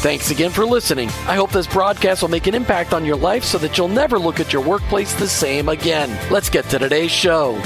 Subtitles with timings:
[0.00, 1.08] Thanks again for listening.
[1.26, 4.16] I hope this broadcast will make an impact on your life so that you'll never
[4.16, 6.16] look at your workplace the same again.
[6.30, 7.60] Let's get to today's show.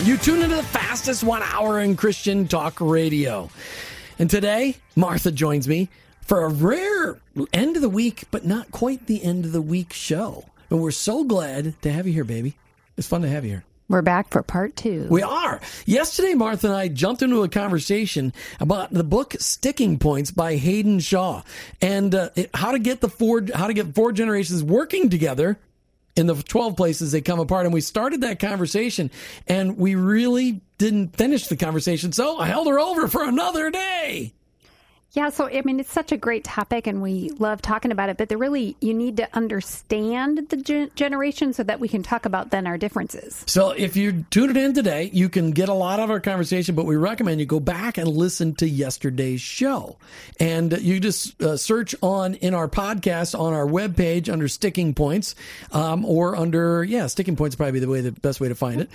[0.00, 3.50] You tune into the fastest one hour in Christian talk radio.
[4.18, 5.90] And today, Martha joins me
[6.22, 7.18] for a rare
[7.52, 10.46] end of the week, but not quite the end of the week show.
[10.70, 12.56] And we're so glad to have you here, baby.
[12.96, 13.64] It's fun to have you here.
[13.92, 15.06] We're back for part two.
[15.10, 15.60] We are.
[15.84, 20.98] Yesterday, Martha and I jumped into a conversation about the book Sticking Points by Haydn
[21.00, 21.42] Shaw
[21.82, 25.58] and uh, how to get the four how to get four generations working together
[26.16, 27.66] in the 12 places they come apart.
[27.66, 29.10] And we started that conversation
[29.46, 32.12] and we really didn't finish the conversation.
[32.12, 34.32] So I held her over for another day.
[35.14, 38.16] Yeah, so I mean, it's such a great topic, and we love talking about it.
[38.16, 42.50] But really, you need to understand the ge- generation so that we can talk about
[42.50, 43.44] then our differences.
[43.46, 46.86] So, if you tuned in today, you can get a lot of our conversation, but
[46.86, 49.98] we recommend you go back and listen to yesterday's show.
[50.40, 55.34] And you just uh, search on in our podcast on our webpage under Sticking Points,
[55.72, 58.88] um, or under yeah, Sticking Points probably the way the best way to find it.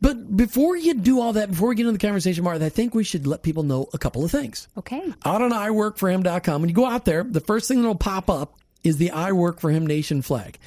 [0.00, 2.94] But before you do all that, before we get into the conversation, Martha, I think
[2.94, 4.68] we should let people know a couple of things.
[4.76, 5.02] Okay.
[5.24, 8.98] Out on iworkforhim.com, when you go out there, the first thing that'll pop up is
[8.98, 10.58] the I Work for Him Nation flag.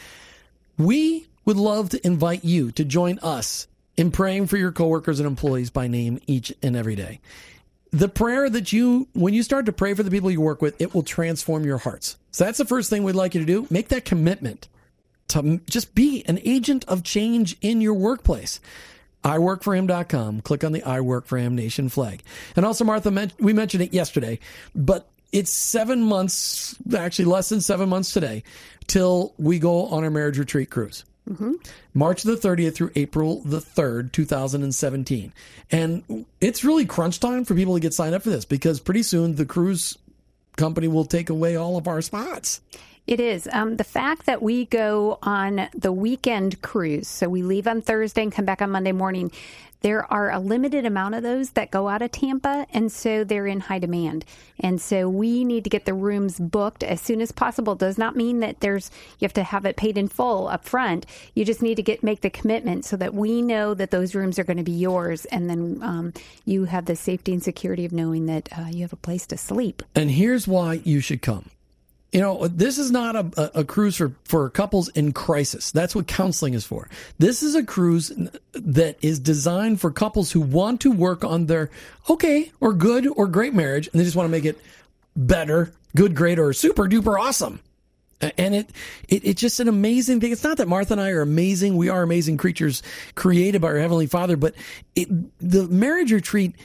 [0.77, 5.27] We would love to invite you to join us in praying for your coworkers and
[5.27, 7.19] employees by name each and every day.
[7.91, 10.79] The prayer that you, when you start to pray for the people you work with,
[10.81, 12.17] it will transform your hearts.
[12.31, 13.65] So that's the first thing we'd like you to do.
[13.69, 14.67] Make that commitment
[15.29, 18.59] to just be an agent of change in your workplace
[19.23, 20.41] iworkforhim.com.
[20.41, 22.23] Click on the I Work for Him Nation flag.
[22.55, 24.39] And also, Martha, we mentioned it yesterday,
[24.75, 28.43] but it's seven months, actually less than seven months today,
[28.87, 31.03] till we go on our marriage retreat cruise.
[31.29, 31.53] Mm-hmm.
[31.93, 35.33] March the 30th through April the 3rd, 2017.
[35.71, 39.03] And it's really crunch time for people to get signed up for this because pretty
[39.03, 39.97] soon the cruise
[40.55, 42.61] company will take away all of our spots.
[43.07, 43.47] It is.
[43.53, 48.23] Um, the fact that we go on the weekend cruise, so we leave on Thursday
[48.23, 49.31] and come back on Monday morning,
[49.79, 53.47] there are a limited amount of those that go out of Tampa, and so they're
[53.47, 54.25] in high demand.
[54.59, 57.75] And so we need to get the rooms booked as soon as possible.
[57.75, 61.05] Does not mean that there's you have to have it paid in full up front.
[61.33, 64.37] You just need to get make the commitment so that we know that those rooms
[64.37, 66.13] are going to be yours, and then um,
[66.43, 69.37] you have the safety and security of knowing that uh, you have a place to
[69.37, 69.81] sleep.
[69.95, 71.51] And here's why you should come
[72.11, 75.71] you know, this is not a, a, cruise for, for couples in crisis.
[75.71, 76.89] That's what counseling is for.
[77.19, 78.11] This is a cruise
[78.53, 81.69] that is designed for couples who want to work on their
[82.09, 84.57] okay or good or great marriage and they just want to make it
[85.17, 87.59] better, good, great, or super duper awesome.
[88.21, 88.69] And it,
[89.07, 90.31] it it's just an amazing thing.
[90.31, 91.77] It's not that Martha and I are amazing.
[91.77, 92.81] We are amazing creatures
[93.13, 94.55] created by our Heavenly Father, but
[94.95, 95.07] it,
[95.39, 96.55] the marriage retreat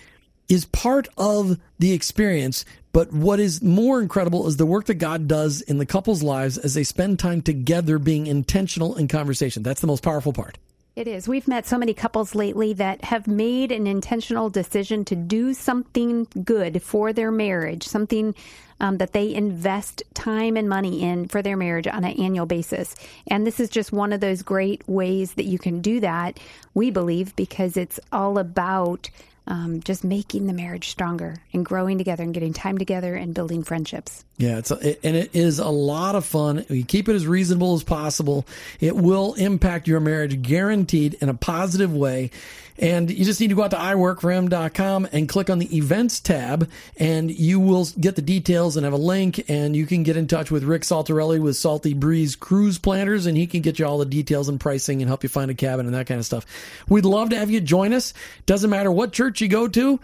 [0.53, 2.65] is part of the experience.
[2.93, 6.59] But what is more incredible is the work that God does in the couple's lives
[6.59, 9.63] as they spend time together being intentional in conversation.
[9.63, 10.59] That's the most powerful part.
[10.95, 11.27] It is.
[11.27, 16.29] We've met so many couples lately that have made an intentional decision to do something
[16.45, 18.35] good for their marriage, something
[18.79, 22.95] um, that they invest time and money in for their marriage on an annual basis.
[23.27, 26.39] And this is just one of those great ways that you can do that,
[26.75, 29.09] we believe, because it's all about
[29.47, 33.65] um, just making the marriage stronger and growing together and getting time together and building
[33.65, 34.25] friendships.
[34.39, 36.65] Yeah, it's a, and it is a lot of fun.
[36.69, 38.47] You keep it as reasonable as possible.
[38.81, 42.31] It will impact your marriage, guaranteed, in a positive way.
[42.79, 46.69] And you just need to go out to iworkforhim.com and click on the events tab,
[46.97, 49.45] and you will get the details and have a link.
[49.49, 53.37] And you can get in touch with Rick Saltarelli with Salty Breeze Cruise Planners, and
[53.37, 55.87] he can get you all the details and pricing and help you find a cabin
[55.87, 56.47] and that kind of stuff.
[56.89, 58.15] We'd love to have you join us.
[58.47, 59.99] Doesn't matter what church you go to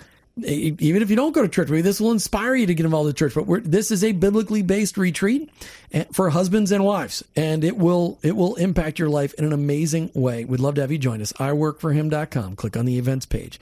[0.45, 3.09] even if you don't go to church, maybe this will inspire you to get involved
[3.09, 3.35] in church.
[3.35, 5.51] But this is a biblically based retreat
[5.93, 9.53] eh, for husbands and wives, and it will it will impact your life in an
[9.53, 10.45] amazing way.
[10.45, 11.33] We'd love to have you join us.
[11.35, 12.57] iworkforhim.com.
[12.57, 13.59] Click on the events page.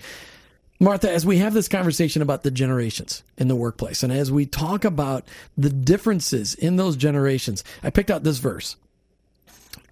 [0.78, 4.44] Martha, as we have this conversation about the generations in the workplace, and as we
[4.44, 5.24] talk about
[5.56, 8.76] the differences in those generations, I picked out this verse.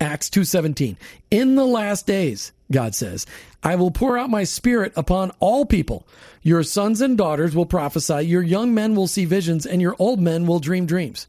[0.00, 0.96] Acts 2:17.
[1.30, 3.26] In the last days, God says,
[3.62, 6.06] I will pour out my spirit upon all people.
[6.42, 10.20] Your sons and daughters will prophesy, your young men will see visions, and your old
[10.20, 11.26] men will dream dreams.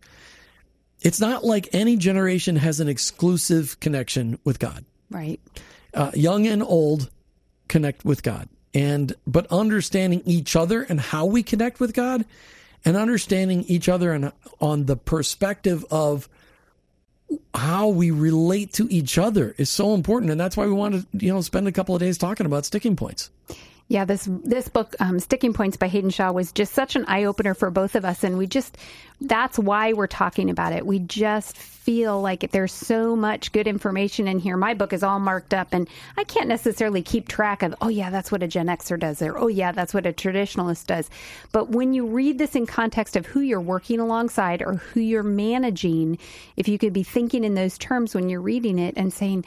[1.01, 4.85] It's not like any generation has an exclusive connection with God.
[5.11, 5.39] Right.
[5.93, 7.09] Uh, young and old
[7.67, 8.49] connect with God.
[8.73, 12.25] And but understanding each other and how we connect with God
[12.83, 16.27] and understanding each other and on the perspective of
[17.55, 20.31] how we relate to each other is so important.
[20.31, 22.65] And that's why we want to you know spend a couple of days talking about
[22.65, 23.29] sticking points
[23.87, 27.25] yeah, this this book, um, Sticking Points by Haydn Shaw, was just such an eye
[27.25, 28.77] opener for both of us, and we just
[29.21, 30.87] that's why we're talking about it.
[30.87, 34.57] We just feel like there's so much good information in here.
[34.57, 35.87] My book is all marked up, and
[36.17, 37.75] I can't necessarily keep track of.
[37.79, 40.87] Oh yeah, that's what a Gen Xer does, or oh yeah, that's what a traditionalist
[40.87, 41.07] does.
[41.51, 45.21] But when you read this in context of who you're working alongside or who you're
[45.21, 46.17] managing,
[46.57, 49.45] if you could be thinking in those terms when you're reading it and saying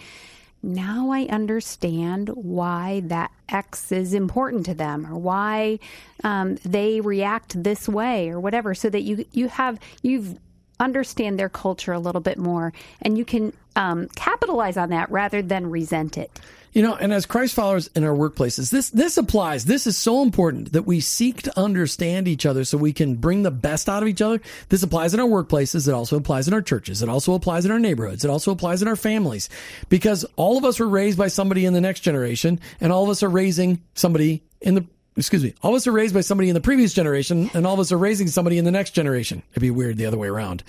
[0.62, 5.78] now I understand why that X is important to them or why
[6.24, 10.38] um, they react this way or whatever, so that you you have you've
[10.80, 12.72] understand their culture a little bit more
[13.02, 16.40] and you can um, capitalize on that rather than resent it.
[16.72, 19.64] You know, and as Christ followers in our workplaces, this this applies.
[19.64, 23.42] This is so important that we seek to understand each other so we can bring
[23.42, 24.40] the best out of each other.
[24.68, 25.88] This applies in our workplaces.
[25.88, 27.02] It also applies in our churches.
[27.02, 28.24] It also applies in our neighborhoods.
[28.24, 29.48] It also applies in our families
[29.88, 33.10] because all of us were raised by somebody in the next generation and all of
[33.10, 34.84] us are raising somebody in the
[35.16, 37.74] excuse me, all of us are raised by somebody in the previous generation and all
[37.74, 39.42] of us are raising somebody in the next generation.
[39.50, 40.62] It'd be weird the other way around.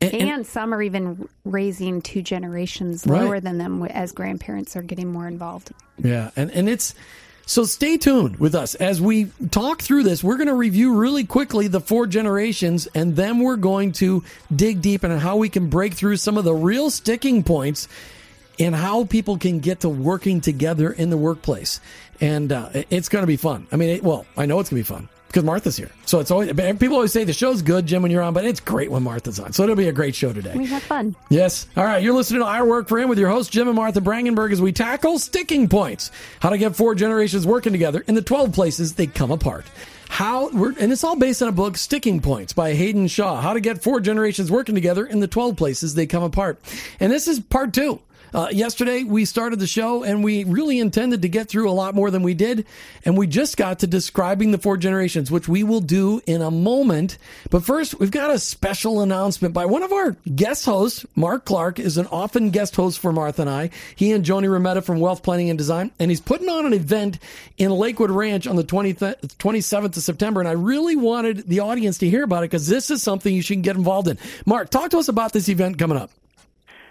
[0.00, 5.12] And, and, some are even raising two generations lower than them as grandparents are getting
[5.12, 5.72] more involved.
[5.98, 6.94] Yeah, and and it's
[7.44, 10.24] so stay tuned with us as we talk through this.
[10.24, 14.24] We're going to review really quickly the four generations, and then we're going to
[14.54, 17.86] dig deep into how we can break through some of the real sticking points
[18.56, 21.80] in how people can get to working together in the workplace.
[22.20, 23.66] And uh, it's going to be fun.
[23.72, 25.92] I mean, it, well, I know it's going to be fun because Martha's here.
[26.06, 28.58] So it's always people always say the show's good, Jim, when you're on, but it's
[28.58, 29.52] great when Martha's on.
[29.52, 30.52] So it'll be a great show today.
[30.56, 31.14] We have fun.
[31.28, 31.68] Yes.
[31.76, 32.02] All right.
[32.02, 34.60] You're listening to I Work for Him with your host Jim and Martha Brangenberg as
[34.60, 36.10] we tackle sticking points,
[36.40, 39.66] how to get four generations working together in the 12 places they come apart.
[40.08, 43.40] How we're and it's all based on a book, Sticking Points by Haydn Shaw.
[43.40, 46.58] How to get four generations working together in the 12 places they come apart.
[46.98, 48.00] And this is part two.
[48.32, 51.94] Uh, yesterday, we started the show and we really intended to get through a lot
[51.94, 52.66] more than we did.
[53.04, 56.50] And we just got to describing the four generations, which we will do in a
[56.50, 57.18] moment.
[57.50, 61.04] But first, we've got a special announcement by one of our guest hosts.
[61.16, 63.70] Mark Clark is an often guest host for Martha and I.
[63.96, 65.90] He and Joni Rometta from Wealth Planning and Design.
[65.98, 67.18] And he's putting on an event
[67.58, 69.00] in Lakewood Ranch on the 20th,
[69.36, 70.40] 27th of September.
[70.40, 73.42] And I really wanted the audience to hear about it because this is something you
[73.42, 74.18] should get involved in.
[74.46, 76.10] Mark, talk to us about this event coming up.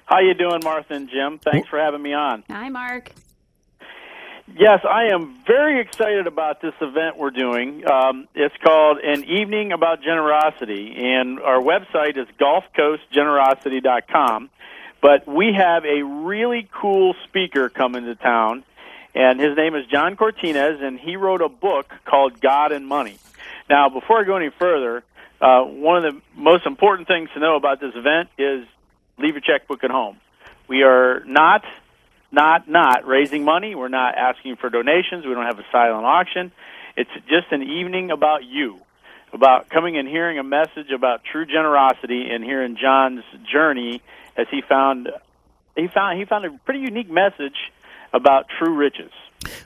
[0.09, 1.37] How you doing, Martha and Jim?
[1.37, 2.43] Thanks for having me on.
[2.49, 3.11] Hi, Mark.
[4.57, 7.87] Yes, I am very excited about this event we're doing.
[7.87, 14.49] Um, it's called An Evening About Generosity, and our website is GulfCoastGenerosity.com.
[14.99, 18.63] But we have a really cool speaker coming to town,
[19.13, 23.19] and his name is John Cortines, and he wrote a book called God and Money.
[23.69, 25.03] Now, before I go any further,
[25.39, 28.65] uh, one of the most important things to know about this event is
[29.19, 30.17] leave your checkbook at home.
[30.67, 31.63] We are not,
[32.31, 33.75] not, not raising money.
[33.75, 35.25] We're not asking for donations.
[35.25, 36.51] We don't have a silent auction.
[36.95, 38.79] It's just an evening about you,
[39.33, 44.01] about coming and hearing a message about true generosity and hearing John's journey
[44.37, 45.09] as he found
[45.75, 47.55] he found he found a pretty unique message
[48.13, 49.11] about true riches.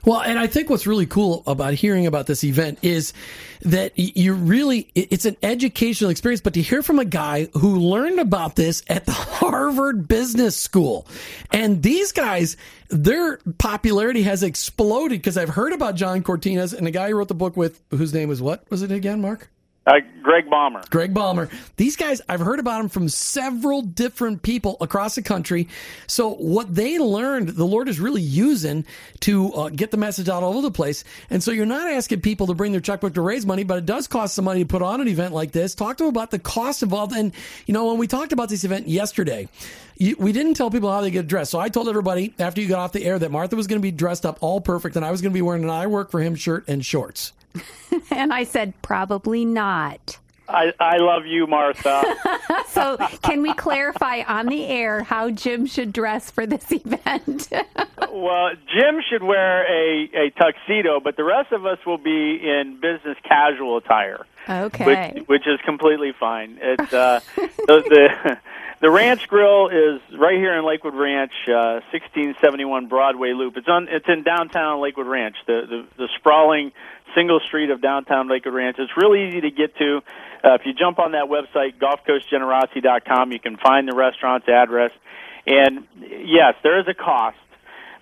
[0.05, 3.13] Well, and I think what's really cool about hearing about this event is
[3.61, 8.19] that you really, it's an educational experience, but to hear from a guy who learned
[8.19, 11.07] about this at the Harvard Business School.
[11.51, 12.55] And these guys,
[12.89, 17.29] their popularity has exploded because I've heard about John Cortines and the guy who wrote
[17.29, 19.49] the book with, whose name was what was it again, Mark?
[19.85, 20.81] Uh, Greg Baumer.
[20.89, 21.49] Greg Baumer.
[21.75, 25.67] These guys, I've heard about them from several different people across the country.
[26.07, 28.85] So what they learned, the Lord is really using
[29.21, 31.03] to uh, get the message out all over the place.
[31.29, 33.85] And so you're not asking people to bring their checkbook to raise money, but it
[33.85, 35.75] does cost some money to put on an event like this.
[35.75, 37.13] Talk to them about the cost involved.
[37.13, 37.33] And
[37.65, 39.49] you know, when we talked about this event yesterday,
[39.99, 41.51] we didn't tell people how they get dressed.
[41.51, 43.83] So I told everybody after you got off the air that Martha was going to
[43.83, 46.09] be dressed up all perfect, and I was going to be wearing an "I work
[46.09, 47.33] for him" shirt and shorts.
[48.11, 50.17] and I said, probably not.
[50.47, 52.03] I, I love you, Martha.
[52.67, 57.49] so, can we clarify on the air how Jim should dress for this event?
[58.11, 62.77] well, Jim should wear a, a tuxedo, but the rest of us will be in
[62.81, 64.25] business casual attire.
[64.49, 65.13] Okay.
[65.15, 66.59] Which, which is completely fine.
[66.61, 68.37] It's uh, the, the
[68.83, 73.55] the Ranch Grill is right here in Lakewood Ranch, uh, 1671 Broadway Loop.
[73.55, 73.87] It's on.
[73.89, 76.73] It's in downtown Lakewood Ranch, the the, the sprawling
[77.15, 78.75] single street of downtown Lakewood Ranch.
[78.77, 80.01] It's really easy to get to.
[80.43, 84.91] Uh, if you jump on that website, GulfCoastGenerosity.com, you can find the restaurant's address.
[85.47, 87.37] And yes, there is a cost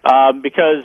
[0.03, 0.83] um, because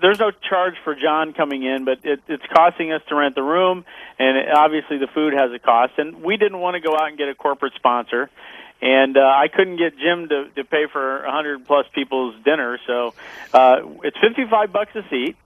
[0.00, 3.42] there's no charge for John coming in, but it, it's costing us to rent the
[3.42, 3.84] room,
[4.16, 5.94] and it, obviously the food has a cost.
[5.98, 8.30] And we didn't want to go out and get a corporate sponsor
[8.84, 12.78] and uh, I couldn't get Jim to, to pay for a 100 plus people's dinner,
[12.86, 13.14] so
[13.54, 15.36] uh, it's 55 bucks a seat.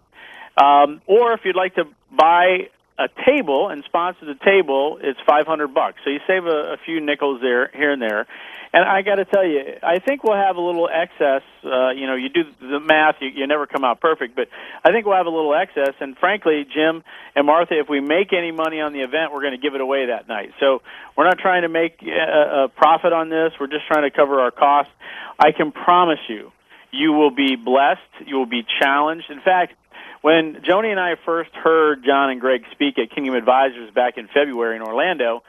[0.57, 2.69] Um, or if you'd like to buy
[2.99, 5.99] a table and sponsor the table, it's 500 bucks.
[6.05, 8.27] So you save a, a few nickels there, here and there.
[8.73, 11.43] And I got to tell you, I think we'll have a little excess.
[11.65, 14.49] Uh, you know, you do the math, you, you never come out perfect, but
[14.85, 15.95] I think we'll have a little excess.
[16.01, 17.03] And frankly, Jim
[17.35, 19.81] and Martha, if we make any money on the event, we're going to give it
[19.81, 20.51] away that night.
[20.61, 20.83] So
[21.17, 23.53] we're not trying to make a, a profit on this.
[23.59, 24.93] We're just trying to cover our costs.
[25.39, 26.53] I can promise you,
[26.91, 28.27] you will be blessed.
[28.27, 29.31] You will be challenged.
[29.31, 29.75] In fact,
[30.23, 34.29] when Joni and I first heard John and Greg speak at Kingdom Advisors back in
[34.29, 35.43] February in Orlando,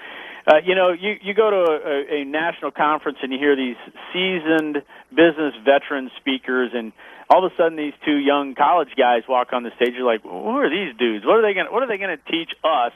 [0.48, 3.76] uh, you know, you you go to a, a national conference and you hear these
[4.14, 6.92] seasoned business veteran speakers, and
[7.30, 9.94] all of a sudden these two young college guys walk on the stage.
[9.96, 11.26] You're like, who are these dudes?
[11.26, 11.68] What are they going?
[11.72, 12.94] What are they going to teach us?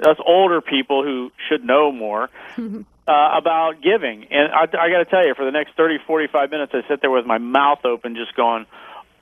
[0.00, 4.24] Us older people who should know more uh, about giving.
[4.30, 7.02] And I, I got to tell you, for the next thirty, forty-five minutes, I sit
[7.02, 8.64] there with my mouth open, just going,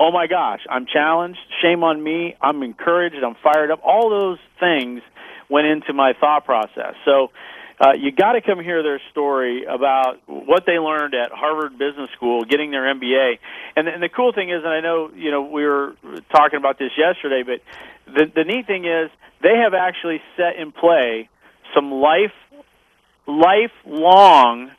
[0.01, 1.39] oh my gosh, I'm challenged.
[1.63, 2.37] Shame on me.
[2.41, 3.17] I'm encouraged.
[3.17, 3.81] I'm fired up.
[3.85, 5.03] All those things
[5.49, 6.95] went into my thought process.
[7.05, 7.29] So
[7.81, 12.11] uh, you got to come hear their story about what they learned at Harvard Business
[12.17, 13.39] School, getting their MBA.
[13.77, 15.95] And, and the cool thing is, and I know you know we were
[16.33, 17.61] talking about this yesterday, but
[18.13, 19.11] the the neat thing is
[19.43, 21.29] they have actually set in play
[21.75, 22.33] some life
[23.27, 24.71] lifelong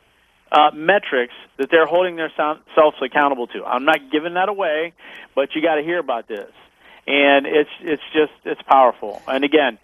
[0.52, 3.64] uh, metrics that they're holding themselves accountable to.
[3.64, 4.92] I'm not giving that away,
[5.34, 6.50] but you got to hear about this,
[7.06, 9.22] and it's it's just it's powerful.
[9.26, 9.78] And again,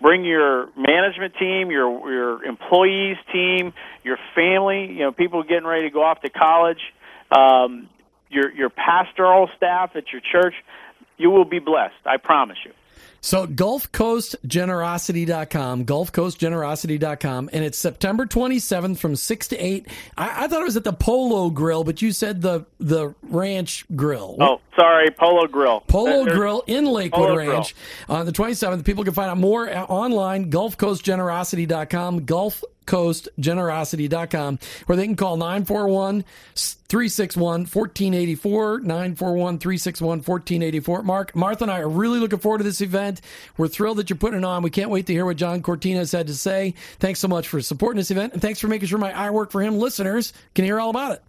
[0.00, 3.72] bring your management team, your your employees team,
[4.04, 4.86] your family.
[4.86, 6.80] You know, people getting ready to go off to college.
[7.30, 7.88] Um,
[8.30, 10.54] your your pastoral staff at your church.
[11.16, 11.94] You will be blessed.
[12.06, 12.72] I promise you.
[13.20, 19.88] So GulfCoastGenerosity.com, GulfCoastGenerosity.com, and it's September 27th from 6 to 8.
[20.16, 23.84] I, I, thought it was at the Polo Grill, but you said the the Ranch
[23.94, 24.36] Grill.
[24.40, 25.80] Oh, sorry, Polo Grill.
[25.80, 27.74] Polo There's, Grill in Lakewood Polo Ranch
[28.06, 28.18] Grill.
[28.18, 28.84] on the 27th.
[28.84, 36.24] People can find out more uh, online, GulfCoastGenerosity.com, Gulf coastgenerosity.com, where they can call 941
[36.88, 38.80] 361 1484.
[38.80, 41.02] 941 361 1484.
[41.02, 43.20] Mark, Martha and I are really looking forward to this event.
[43.56, 44.62] We're thrilled that you're putting it on.
[44.62, 46.74] We can't wait to hear what John Cortines had to say.
[46.98, 49.52] Thanks so much for supporting this event, and thanks for making sure my I Work
[49.52, 51.22] for Him listeners can hear all about it.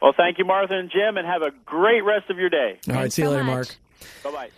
[0.00, 2.78] Well, thank you, Martha and Jim, and have a great rest of your day.
[2.88, 3.74] All right, see you later, Mark.
[4.22, 4.50] Bye bye.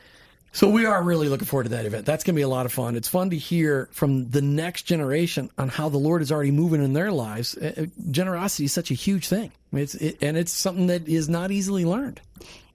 [0.52, 2.06] So we are really looking forward to that event.
[2.06, 2.96] That's going to be a lot of fun.
[2.96, 6.82] It's fun to hear from the next generation on how the Lord is already moving
[6.82, 7.56] in their lives.
[7.56, 9.52] Uh, uh, generosity is such a huge thing.
[9.72, 12.20] It's it, and it's something that is not easily learned.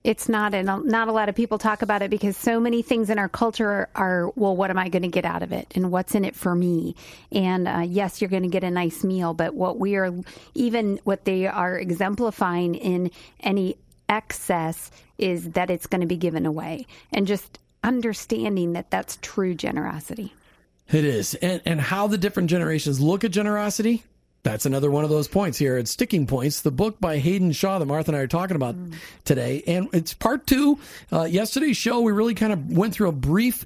[0.04, 3.10] It's not, and not a lot of people talk about it because so many things
[3.10, 5.92] in our culture are, well, what am I going to get out of it, and
[5.92, 6.96] what's in it for me?
[7.32, 10.14] And uh, yes, you're going to get a nice meal, but what we are,
[10.54, 13.78] even what they are exemplifying in any
[14.10, 19.56] excess is that it's going to be given away and just understanding that that's true
[19.56, 20.34] generosity.
[20.92, 21.36] It is.
[21.36, 24.04] And, and how the different generations look at generosity,
[24.44, 27.80] that's another one of those points here at Sticking Points, the book by Haydn Shaw
[27.80, 28.94] that Martha and I are talking about mm.
[29.24, 29.64] today.
[29.66, 30.80] And it's part two.
[31.12, 33.66] Uh, yesterday's show, we really kind of went through a brief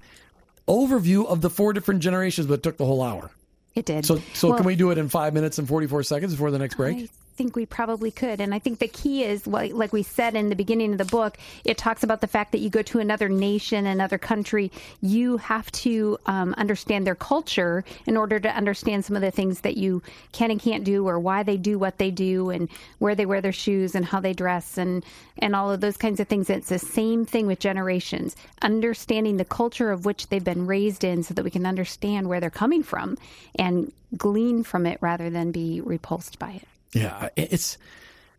[0.68, 3.32] overview of the four different generations, but it took the whole hour.
[3.74, 4.06] It did.
[4.06, 6.60] So, so well, can we do it in five minutes and 44 seconds before the
[6.60, 6.98] next break?
[6.98, 8.42] I think we probably could.
[8.42, 11.38] And I think the key is, like we said in the beginning of the book,
[11.64, 15.72] it talks about the fact that you go to another nation, another country, you have
[15.72, 20.02] to um, understand their culture in order to understand some of the things that you
[20.32, 23.42] can and can't do, or why they do what they do, and where they wear
[23.42, 25.06] their shoes, and how they dress, and
[25.40, 26.50] and all of those kinds of things.
[26.50, 31.22] It's the same thing with generations, understanding the culture of which they've been raised in,
[31.22, 33.18] so that we can understand where they're coming from
[33.60, 36.68] and glean from it rather than be repulsed by it.
[36.94, 37.78] Yeah, it's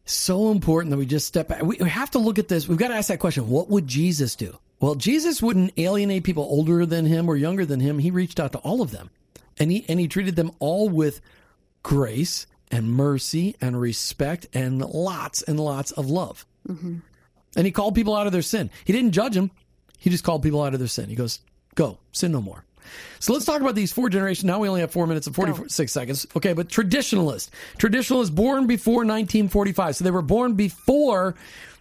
[0.05, 1.63] so important that we just step back.
[1.63, 2.67] We have to look at this.
[2.69, 4.59] We've got to ask that question what would Jesus do?
[4.81, 7.99] Well, Jesus wouldn't alienate people older than him or younger than him.
[7.99, 9.11] He reached out to all of them.
[9.59, 11.21] And he and he treated them all with
[11.83, 16.47] grace and mercy and respect and lots and lots of love.
[16.69, 16.99] Mm-hmm.
[17.57, 18.71] And he called people out of their sin.
[18.85, 19.51] He didn't judge them.
[19.99, 21.09] He just called people out of their sin.
[21.09, 21.41] He goes,
[21.75, 22.65] "Go, sin no more."
[23.21, 24.45] So let's talk about these four generations.
[24.45, 26.27] Now we only have four minutes and 46 seconds.
[26.37, 27.51] Okay, but traditionalist.
[27.79, 29.97] Traditionalist born before 1945.
[29.97, 31.35] So they were born before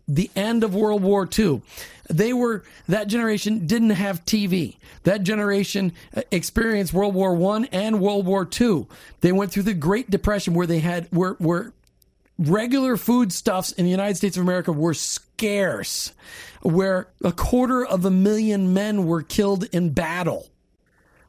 [0.07, 1.61] the end of World War II.
[2.09, 4.77] They were, that generation didn't have TV.
[5.03, 8.87] That generation uh, experienced World War One and World War II.
[9.21, 11.73] They went through the Great Depression where they had, where, where
[12.39, 16.13] regular foodstuffs in the United States of America were scarce,
[16.61, 20.47] where a quarter of a million men were killed in battle.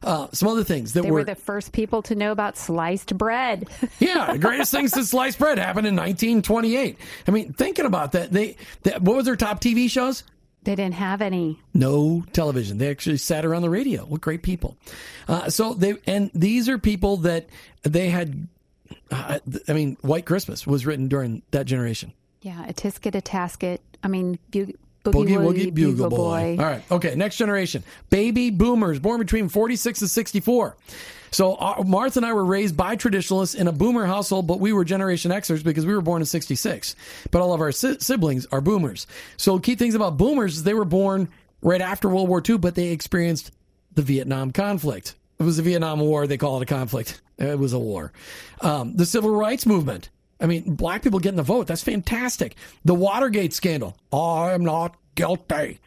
[0.01, 3.17] Uh, some other things that They were, were the first people to know about sliced
[3.17, 3.67] bread.
[3.99, 6.97] yeah, the greatest things since sliced bread happened in 1928.
[7.27, 10.23] I mean, thinking about that, they, what was their top TV shows?
[10.63, 11.59] they didn't have any.
[11.73, 12.77] No television.
[12.77, 14.03] They actually sat around the radio.
[14.03, 14.77] What great people!
[15.27, 17.47] Uh, so they and these are people that
[17.83, 18.47] they had.
[19.11, 22.13] Uh, I mean, White Christmas was written during that generation.
[22.41, 23.79] Yeah, a tisket, a tasket.
[24.03, 26.57] I mean, bu- Boogie Woogie Bugle Boy.
[26.59, 26.83] All right.
[26.91, 27.15] Okay.
[27.15, 27.83] Next generation.
[28.09, 30.75] Baby boomers born between 46 and 64.
[31.31, 34.73] So uh, Martha and I were raised by traditionalists in a boomer household, but we
[34.73, 36.95] were Generation Xers because we were born in 66.
[37.31, 39.05] But all of our si- siblings are boomers.
[39.37, 41.29] So key things about boomers is they were born
[41.61, 43.51] right after World War II, but they experienced
[43.93, 45.15] the Vietnam conflict.
[45.39, 46.27] It was the Vietnam War.
[46.27, 47.21] They call it a conflict.
[47.37, 48.11] It was a war.
[48.61, 50.09] Um, the civil rights movement.
[50.39, 51.67] I mean, black people getting the vote.
[51.67, 52.55] That's fantastic.
[52.85, 53.97] The Watergate scandal.
[54.13, 55.79] I'm not guilty.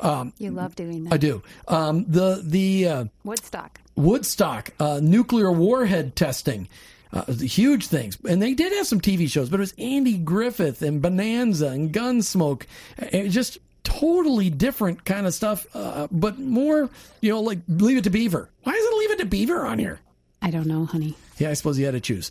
[0.00, 1.14] Um, You love doing that.
[1.14, 1.42] I do.
[1.66, 3.80] Um, the the uh, Woodstock.
[3.96, 6.68] Woodstock uh, nuclear warhead testing.
[7.10, 10.82] Uh, huge things, and they did have some TV shows, but it was Andy Griffith
[10.82, 12.64] and Bonanza and Gunsmoke.
[12.98, 16.90] It just totally different kind of stuff, uh, but more,
[17.22, 18.50] you know, like Leave It to Beaver.
[18.62, 20.00] Why is it Leave It to Beaver on here?
[20.42, 21.14] I don't know, honey.
[21.38, 22.30] Yeah, I suppose you had to choose.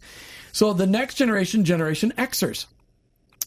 [0.52, 2.66] So the next generation, Generation Xers.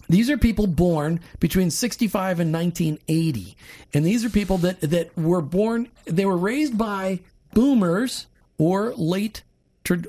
[0.08, 3.56] These are people born between 65 and 1980.
[3.94, 7.20] And these are people that, that were born, they were raised by
[7.54, 8.26] boomers
[8.58, 9.42] or late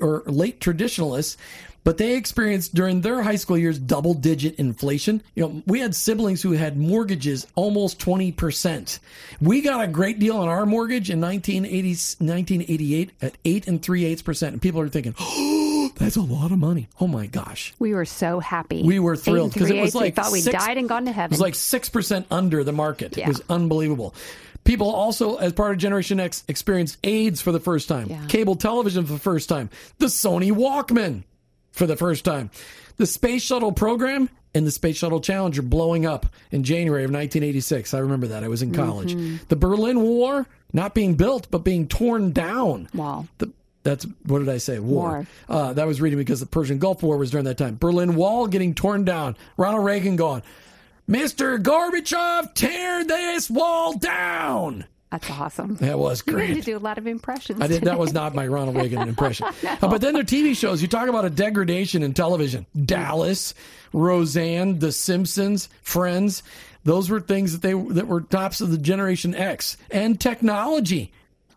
[0.00, 1.36] or late traditionalists,
[1.84, 5.22] but they experienced during their high school years double digit inflation.
[5.34, 8.98] You know, we had siblings who had mortgages almost 20%.
[9.40, 11.88] We got a great deal on our mortgage in 1980,
[12.24, 14.52] 1988 at 8 and 3 eighths percent.
[14.52, 16.88] And people are thinking, oh, that's a lot of money.
[17.00, 17.74] Oh my gosh.
[17.78, 18.82] We were so happy.
[18.82, 21.12] We were thrilled because it was like we thought we six- died and gone to
[21.12, 21.32] heaven.
[21.32, 23.16] It was like six percent under the market.
[23.16, 23.24] Yeah.
[23.24, 24.14] It was unbelievable.
[24.64, 28.24] People also, as part of Generation X, experienced AIDS for the first time, Yeah.
[28.26, 29.68] cable television for the first time,
[29.98, 31.24] the Sony Walkman
[31.72, 32.50] for the first time,
[32.96, 37.94] the Space Shuttle program, and the Space Shuttle Challenger blowing up in January of 1986.
[37.94, 38.44] I remember that.
[38.44, 39.14] I was in college.
[39.14, 39.36] Mm-hmm.
[39.48, 42.88] The Berlin War not being built, but being torn down.
[42.94, 43.26] Wow.
[43.38, 43.50] The,
[43.82, 44.78] that's what did I say?
[44.78, 45.08] War.
[45.08, 45.26] War.
[45.48, 47.76] Uh, that was reading because the Persian Gulf War was during that time.
[47.76, 49.36] Berlin Wall getting torn down.
[49.56, 50.42] Ronald Reagan going,
[51.08, 51.60] Mr.
[51.60, 54.84] Gorbachev, tear this wall down.
[55.12, 55.76] That's awesome.
[55.80, 57.60] That was You need to do a lot of impressions.
[57.60, 57.82] I did.
[57.82, 59.46] That was not my Ronald Reagan impression.
[59.46, 60.80] Uh, but then their TV shows.
[60.80, 62.64] You talk about a degradation in television.
[62.84, 63.52] Dallas,
[63.92, 66.42] Roseanne, The Simpsons, Friends.
[66.84, 69.76] Those were things that they that were tops of the Generation X.
[69.90, 71.12] And technology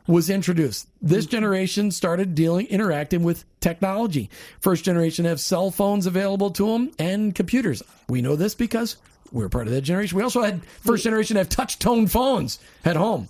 [0.06, 0.88] was introduced.
[1.02, 4.30] This generation started dealing, interacting with technology.
[4.60, 7.82] First generation have cell phones available to them and computers.
[8.10, 8.98] We know this because
[9.36, 10.18] we're part of that generation.
[10.18, 13.28] We also had first generation have touch tone phones at home.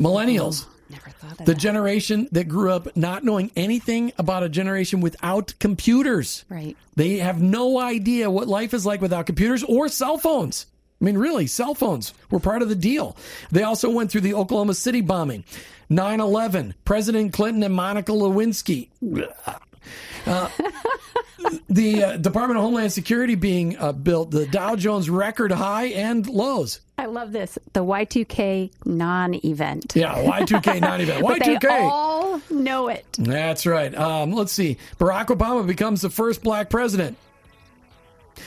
[0.00, 0.66] Millennials.
[0.88, 1.58] Never thought of The that.
[1.58, 6.44] generation that grew up not knowing anything about a generation without computers.
[6.48, 6.76] right.
[6.94, 10.66] They have no idea what life is like without computers or cell phones.
[11.00, 13.16] I mean, really, cell phones were part of the deal.
[13.50, 15.44] They also went through the Oklahoma City bombing,
[15.90, 18.88] 9 11, President Clinton and Monica Lewinsky.
[20.26, 20.48] Uh,
[21.68, 26.26] the uh, Department of Homeland Security being uh, built, the Dow Jones record high and
[26.26, 26.80] lows.
[26.98, 27.58] I love this.
[27.72, 29.92] The Y2K non-event.
[29.94, 31.22] Yeah, Y2K, not even.
[31.22, 31.60] But they Y2K.
[31.60, 33.04] They all know it.
[33.18, 33.94] That's right.
[33.94, 34.78] Um, let's see.
[34.98, 37.16] Barack Obama becomes the first black president.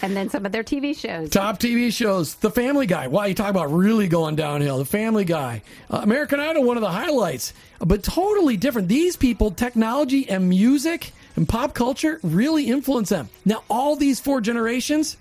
[0.02, 1.30] And then some of their TV shows.
[1.30, 2.36] Top TV shows.
[2.36, 3.08] The Family Guy.
[3.08, 4.78] Wow, you talk about really going downhill.
[4.78, 5.62] The Family Guy.
[5.90, 8.88] Uh, American Idol, one of the highlights, but totally different.
[8.88, 13.30] These people, technology and music and pop culture really influence them.
[13.46, 15.18] Now, all these four generations,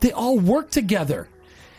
[0.00, 1.28] they all work together.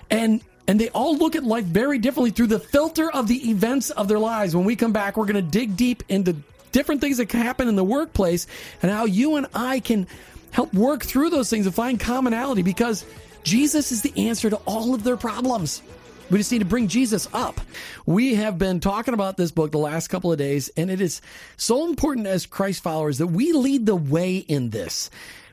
[0.10, 3.90] And and they all look at life very differently through the filter of the events
[3.90, 4.56] of their lives.
[4.56, 6.38] When we come back, we're going to dig deep into
[6.72, 8.48] different things that can happen in the workplace
[8.82, 10.08] and how you and I can
[10.52, 13.06] help work through those things and find commonality because
[13.44, 15.82] Jesus is the answer to all of their problems.
[16.30, 17.60] We just need to bring Jesus up.
[18.06, 21.22] We have been talking about this book the last couple of days, and it is
[21.58, 25.10] so important as Christ followers that we lead the way in this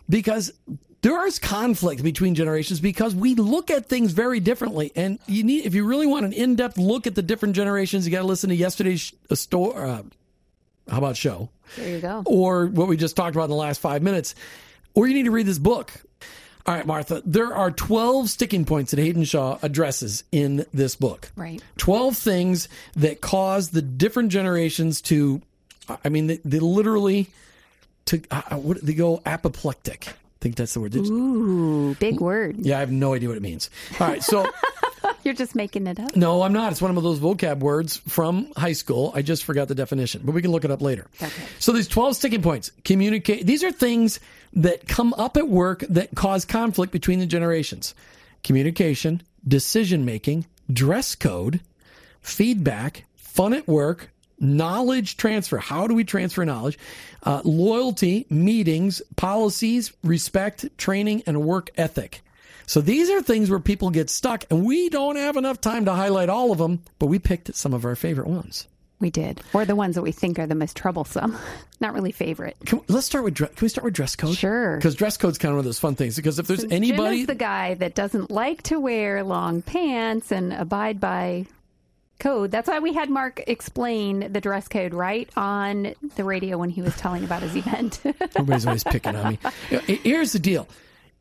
[0.09, 0.53] because
[1.03, 4.93] there is conflict between generations because we look at things very differently.
[4.95, 8.07] And you need, if you really want an in depth look at the different generations,
[8.07, 9.87] you got to listen to yesterday's store.
[9.87, 10.03] Uh,
[10.91, 11.51] how about show?
[11.77, 12.23] There you go.
[12.27, 14.35] Or what we just talked about in the last five minutes.
[14.95, 15.93] Or you need to read this book.
[16.67, 21.31] All right, Martha, there are 12 sticking points that Haydn Shaw addresses in this book.
[21.37, 21.63] Right.
[21.79, 25.41] 12 things that cause the different generations to,
[26.05, 27.29] I mean, they, they literally,
[28.07, 30.09] to uh, what, they go apoplectic.
[30.09, 30.95] I think that's the word.
[30.97, 32.57] Ooh, big word.
[32.59, 33.69] Yeah, I have no idea what it means.
[33.99, 34.47] All right, so
[35.25, 36.17] You're just making it up.
[36.17, 36.73] no, I'm not.
[36.73, 39.13] It's one of those vocab words from high school.
[39.15, 41.07] I just forgot the definition, but we can look it up later.
[41.23, 41.31] Okay.
[41.59, 42.73] So these 12 sticking points.
[42.85, 43.47] Communicate.
[43.47, 44.21] These are things
[44.53, 47.95] that come up at work that cause conflict between the generations.
[48.43, 51.61] Communication, decision making, dress code,
[52.21, 55.59] feedback, fun at work, knowledge transfer.
[55.59, 56.79] How do we transfer knowledge?
[57.23, 62.23] Uh, loyalty, meetings, policies, respect, training, and work ethic.
[62.67, 65.93] So these are things where people get stuck, and we don't have enough time to
[65.93, 68.67] highlight all of them, but we picked some of our favorite ones.
[69.01, 69.41] We did.
[69.55, 71.37] Or the ones that we think are the most troublesome.
[71.81, 72.57] Not really favorite.
[72.67, 74.37] Can, let's start with can we start with dress code?
[74.37, 74.77] Sure.
[74.77, 76.17] Because dress code's kind of one of those fun things.
[76.17, 80.31] Because if there's Jim anybody, is the guy that doesn't like to wear long pants
[80.31, 81.47] and abide by
[82.19, 82.51] code.
[82.51, 86.83] That's why we had Mark explain the dress code right on the radio when he
[86.83, 88.01] was telling about his event.
[88.05, 89.39] everybody's always picking on me.
[89.87, 90.69] Here's the deal: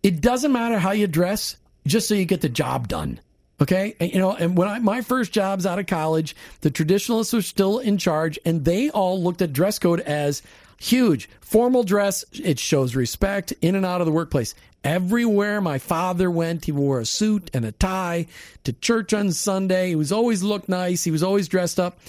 [0.03, 1.55] it doesn't matter how you dress,
[1.87, 3.21] just so you get the job done.
[3.61, 7.33] Okay, and, you know, and when I my first jobs out of college, the traditionalists
[7.33, 10.41] were still in charge, and they all looked at dress code as
[10.79, 11.29] huge.
[11.41, 14.55] Formal dress, it shows respect in and out of the workplace.
[14.83, 18.27] Everywhere my father went, he wore a suit and a tie
[18.63, 19.89] to church on Sunday.
[19.89, 21.03] He was always looked nice.
[21.03, 21.99] He was always dressed up.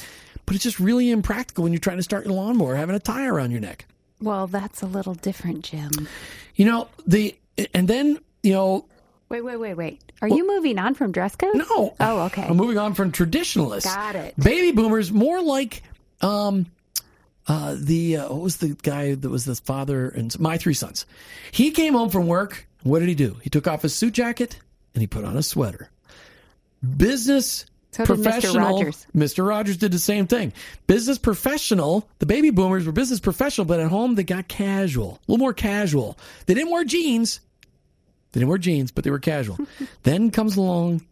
[0.46, 3.26] But it's just really impractical when you're trying to start your lawnmower having a tie
[3.26, 3.86] around your neck.
[4.20, 5.90] well, that's a little different, Jim.
[6.54, 7.36] You know, the
[7.74, 8.84] and then, you know,
[9.30, 10.02] Wait, wait, wait, wait.
[10.22, 11.54] Are you moving on from dress code?
[11.54, 11.94] No.
[12.00, 12.42] Oh, okay.
[12.42, 13.94] I'm moving on from traditionalists.
[13.94, 14.34] Got it.
[14.36, 15.84] Baby boomers, more like
[16.20, 16.66] um,
[17.46, 21.06] uh, the uh, what was the guy that was the father and my three sons.
[21.52, 22.66] He came home from work.
[22.82, 23.36] What did he do?
[23.40, 24.58] He took off his suit jacket
[24.94, 25.90] and he put on a sweater.
[26.96, 28.22] Business So did Mr.
[28.24, 28.78] professional.
[28.78, 29.06] Rogers.
[29.14, 29.46] Mr.
[29.46, 30.52] Rogers did the same thing.
[30.88, 32.08] Business professional.
[32.18, 35.54] The baby boomers were business professional, but at home they got casual, a little more
[35.54, 36.18] casual.
[36.46, 37.38] They didn't wear jeans.
[38.32, 39.58] They didn't wear jeans, but they were casual.
[40.02, 41.02] then comes along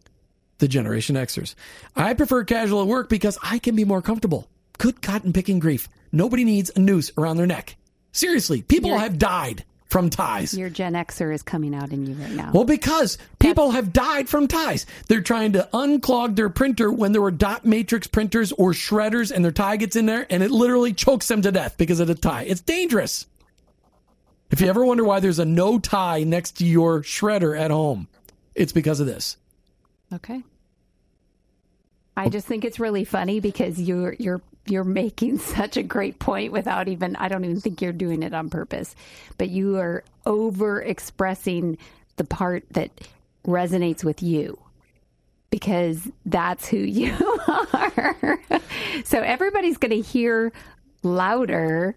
[0.59, 1.55] the Generation Xers.
[1.95, 4.47] I prefer casual at work because I can be more comfortable.
[4.77, 5.89] Good cotton picking grief.
[6.11, 7.75] Nobody needs a noose around their neck.
[8.11, 10.53] Seriously, people You're- have died from ties.
[10.53, 12.51] Your Gen Xer is coming out in you right now.
[12.53, 14.85] Well, because people have died from ties.
[15.07, 19.43] They're trying to unclog their printer when there were dot matrix printers or shredders and
[19.43, 22.15] their tie gets in there and it literally chokes them to death because of the
[22.15, 22.43] tie.
[22.43, 23.25] It's dangerous.
[24.51, 28.07] If you ever wonder why there's a no tie next to your shredder at home,
[28.55, 29.37] it's because of this.
[30.13, 30.43] Okay.
[32.17, 36.51] I just think it's really funny because you're you're you're making such a great point
[36.51, 38.95] without even I don't even think you're doing it on purpose.
[39.37, 41.77] But you are over expressing
[42.17, 42.91] the part that
[43.45, 44.59] resonates with you
[45.49, 47.13] because that's who you
[47.47, 48.39] are.
[49.05, 50.51] so everybody's going to hear
[51.03, 51.95] louder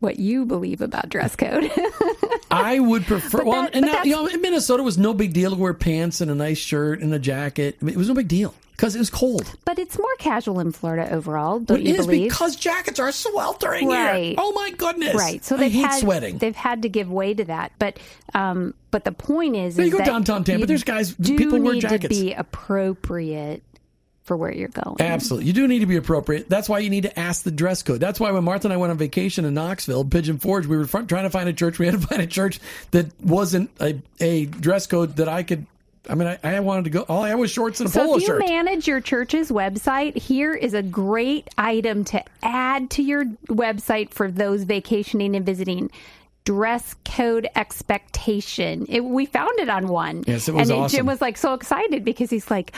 [0.00, 1.70] what you believe about dress code.
[2.50, 3.44] I would prefer.
[3.44, 6.20] well, and now, you know, in Minnesota, it was no big deal to wear pants
[6.20, 7.76] and a nice shirt and a jacket.
[7.80, 9.50] I mean, it was no big deal because it was cold.
[9.64, 12.30] but it's more casual in Florida overall, don't It you is believe?
[12.30, 13.98] because jackets are sweltering here.
[13.98, 14.34] Right.
[14.38, 15.14] Oh my goodness!
[15.14, 15.42] Right.
[15.44, 16.38] So I they've hate had sweating.
[16.38, 17.72] they've had to give way to that.
[17.78, 17.98] But
[18.34, 21.60] um but the point is, Well, is you go downtown Tampa, there's guys- do people
[21.60, 22.02] wear jackets.
[22.02, 23.62] to be appropriate
[24.26, 24.96] for where you're going.
[25.00, 25.46] Absolutely.
[25.46, 26.48] You do need to be appropriate.
[26.48, 28.00] That's why you need to ask the dress code.
[28.00, 30.84] That's why when Martha and I went on vacation in Knoxville, Pigeon Forge, we were
[30.86, 31.78] trying to find a church.
[31.86, 32.58] We had to find a church
[32.90, 35.66] that wasn't a, a dress code that I could.
[36.08, 37.00] I mean, I, I wanted to go.
[37.02, 38.40] All I had was shorts and a So polo if you shirt.
[38.40, 44.30] manage your church's website, here is a great item to add to your website for
[44.30, 45.90] those vacationing and visiting.
[46.44, 48.86] Dress code expectation.
[48.88, 50.22] It, we found it on one.
[50.26, 50.96] Yes, it was and awesome.
[50.96, 52.72] Jim was like so excited because he's like,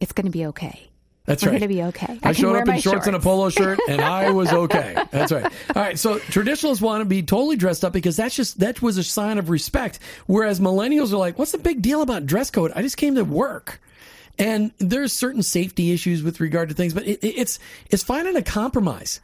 [0.00, 0.88] it's going to be okay.
[1.26, 1.60] That's We're right.
[1.60, 2.18] gonna be okay.
[2.22, 4.94] I I, showed up in shorts and a polo shirt, and I was okay.
[5.10, 5.44] That's right.
[5.74, 5.98] All right.
[5.98, 9.38] So traditionalists want to be totally dressed up because that's just that was a sign
[9.38, 10.00] of respect.
[10.26, 12.72] Whereas millennials are like, "What's the big deal about dress code?
[12.76, 13.80] I just came to work."
[14.38, 18.42] And there's certain safety issues with regard to things, but it- it's it's finding a
[18.42, 19.20] compromise.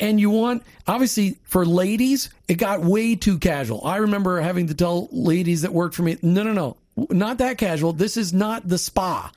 [0.00, 3.82] And you want obviously for ladies, it got way too casual.
[3.84, 6.76] I remember having to tell ladies that worked for me, "No, no, no,
[7.10, 7.92] not that casual.
[7.92, 9.30] This is not the spa."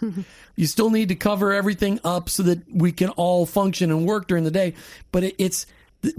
[0.56, 4.26] you still need to cover everything up so that we can all function and work
[4.26, 4.74] during the day.
[5.12, 5.66] But it, it's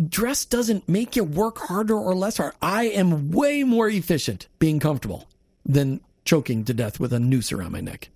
[0.10, 2.54] dress doesn't make you work harder or less hard.
[2.62, 5.28] I am way more efficient being comfortable
[5.66, 8.10] than choking to death with a noose around my neck.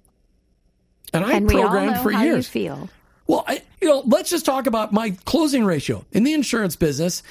[1.14, 2.48] And I and programmed for years.
[2.48, 2.90] Feel.
[3.28, 7.24] Well, I, you know, let's just talk about my closing ratio in the insurance business.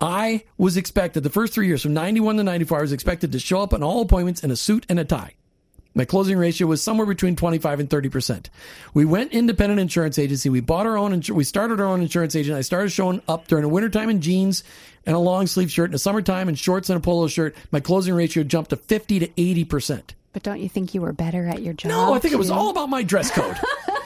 [0.00, 3.38] I was expected the first three years from 91 to 94, I was expected to
[3.40, 5.34] show up on all appointments in a suit and a tie.
[5.98, 8.46] My closing ratio was somewhere between 25 and 30%.
[8.94, 10.48] We went independent insurance agency.
[10.48, 12.56] We bought our own, insur- we started our own insurance agent.
[12.56, 14.62] I started showing up during the wintertime in jeans
[15.06, 17.56] and a long sleeve shirt, in the summertime in shorts and a polo shirt.
[17.72, 20.10] My closing ratio jumped to 50 to 80%.
[20.32, 21.88] But don't you think you were better at your job?
[21.88, 23.56] No, I think it was all about my dress code.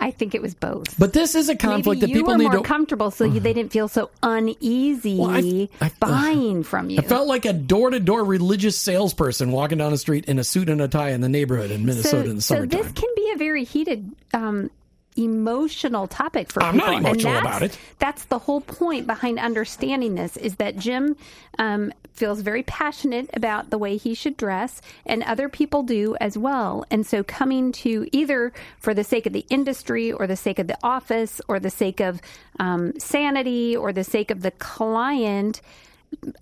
[0.00, 0.96] I think it was both.
[0.98, 2.62] But this is a conflict Maybe that you people were need more to.
[2.62, 6.98] comfortable, so you, they didn't feel so uneasy Well, I- I- buying from you.
[6.98, 10.44] I felt like a door to door religious salesperson walking down the street in a
[10.44, 12.70] suit and a tie in the neighborhood in Minnesota in the summertime.
[12.70, 14.70] so this can be a very heated um,
[15.16, 16.86] emotional topic for I'm people.
[16.86, 17.76] not and emotional about it.
[17.98, 21.16] That's the whole point behind understanding this is that Jim
[21.58, 26.36] um, feels very passionate about the way he should dress, and other people do as
[26.36, 26.84] well.
[26.90, 30.66] And so, coming to either for the sake of the industry, or the sake of
[30.66, 32.20] the office, or the sake of
[32.58, 35.62] um, sanity, or the sake of the client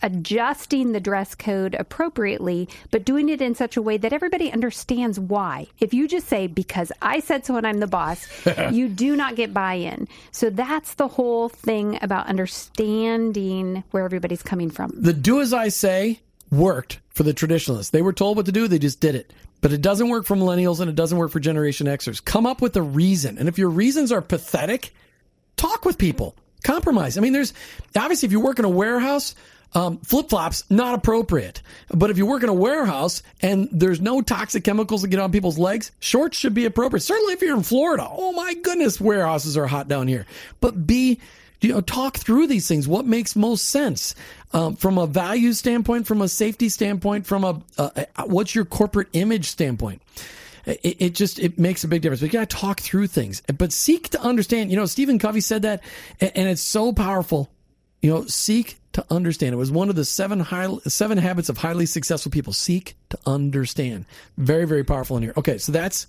[0.03, 5.19] adjusting the dress code appropriately, but doing it in such a way that everybody understands
[5.19, 5.67] why.
[5.79, 8.27] If you just say, because I said so and I'm the boss,
[8.73, 10.09] you do not get buy in.
[10.31, 14.93] So that's the whole thing about understanding where everybody's coming from.
[14.95, 17.91] the do as I say worked for the traditionalists.
[17.91, 19.33] They were told what to do, they just did it.
[19.63, 22.23] But it doesn't work for millennials and it doesn't work for Generation Xers.
[22.25, 23.39] Come up with a reason.
[23.39, 24.95] And if your reasons are pathetic,
[25.57, 26.37] talk with people.
[26.63, 27.17] Compromise.
[27.17, 27.55] I mean, there's
[27.97, 29.35] obviously if you work in a warehouse,
[29.75, 31.63] um, flip flops not appropriate.
[31.89, 35.33] But if you work in a warehouse and there's no toxic chemicals that get on
[35.33, 37.03] people's legs, shorts should be appropriate.
[37.03, 38.07] Certainly if you're in Florida.
[38.11, 40.27] Oh my goodness, warehouses are hot down here.
[40.61, 41.21] But be
[41.61, 42.87] you know, talk through these things.
[42.87, 44.15] What makes most sense
[44.53, 49.47] um, from a value standpoint, from a safety standpoint, from a, what's your corporate image
[49.47, 50.03] standpoint?
[50.67, 52.23] It, it, just it makes a big difference.
[52.23, 54.71] We got to talk through things, but seek to understand.
[54.71, 55.83] You know, Stephen Covey said that,
[56.21, 57.51] and, and it's so powerful.
[58.03, 59.53] You know, seek to understand.
[59.55, 62.53] It was one of the seven high, seven habits of highly successful people.
[62.53, 64.05] Seek to understand.
[64.37, 65.33] Very very powerful in here.
[65.37, 66.07] Okay, so that's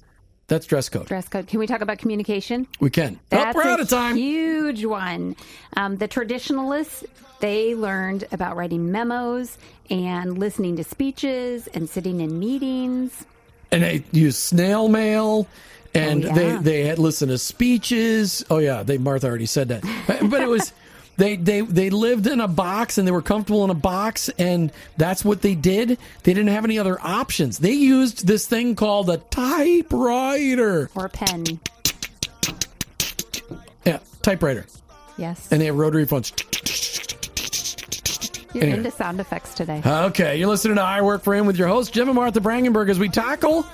[0.47, 1.05] that's dress code.
[1.07, 1.47] Dress code.
[1.47, 2.65] Can we talk about communication?
[2.79, 3.19] We can.
[3.29, 4.15] That's oh, we're out of time.
[4.15, 5.35] Huge one.
[5.75, 7.03] Um, the traditionalists
[7.39, 9.57] they learned about writing memos
[9.89, 13.25] and listening to speeches and sitting in meetings.
[13.71, 15.45] and they use snail mail
[15.93, 16.33] and Oh, yeah.
[16.33, 19.83] they they had listened to speeches oh yeah they martha already said that
[20.29, 20.73] but it was
[21.17, 24.71] they they they lived in a box and they were comfortable in a box and
[24.97, 29.09] that's what they did they didn't have any other options they used this thing called
[29.09, 31.43] a typewriter or a pen.
[33.85, 34.65] yeah typewriter
[35.17, 35.51] Yes.
[35.51, 36.31] and they have rotary phones
[38.53, 38.77] You're anyway.
[38.79, 39.81] into sound effects today.
[39.85, 42.89] Okay, you're listening to I Work for Him with your host, Jim and Martha Brangenberg,
[42.89, 43.65] as we tackle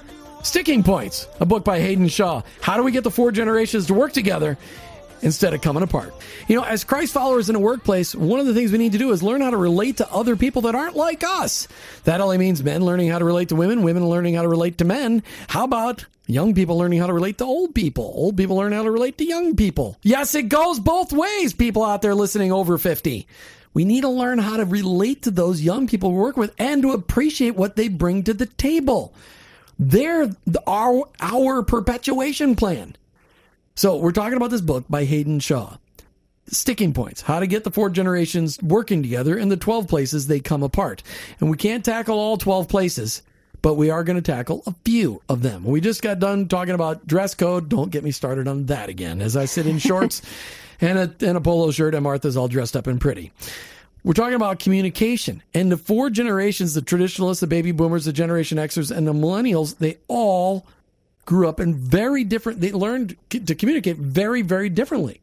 [0.41, 2.41] Sticking Points, a book by Haydn Shaw.
[2.59, 4.57] How do we get the four generations to work together
[5.23, 6.13] instead of coming apart?
[6.47, 8.97] You know, as Christ followers in a workplace, one of the things we need to
[8.97, 11.67] do is learn how to relate to other people that aren't like us.
[12.03, 14.77] That only means men learning how to relate to women, women learning how to relate
[14.79, 15.23] to men.
[15.47, 18.11] How about young people learning how to relate to old people?
[18.15, 19.97] Old people learning how to relate to young people.
[20.03, 23.27] Yes, it goes both ways, people out there listening over 50.
[23.73, 26.81] We need to learn how to relate to those young people we work with and
[26.83, 29.13] to appreciate what they bring to the table.
[29.79, 32.95] They're the, our, our perpetuation plan.
[33.75, 35.77] So we're talking about this book by Haydn Shaw.
[36.45, 40.39] Sticking points, how to get the four generations working together in the 12 places they
[40.39, 41.01] come apart.
[41.39, 43.23] And we can't tackle all 12 places,
[43.61, 45.63] but we are going to tackle a few of them.
[45.63, 47.69] We just got done talking about dress code.
[47.69, 50.21] Don't get me started on that again as I sit in shorts
[50.81, 53.31] and a, and a polo shirt and Martha's all dressed up and pretty.
[54.03, 55.41] We're talking about communication.
[55.53, 59.77] And the four generations, the traditionalists, the baby boomers, the Generation Xers, and the millennials,
[59.77, 60.67] they all
[61.25, 65.21] grew up in very different, they learned to communicate very, very differently.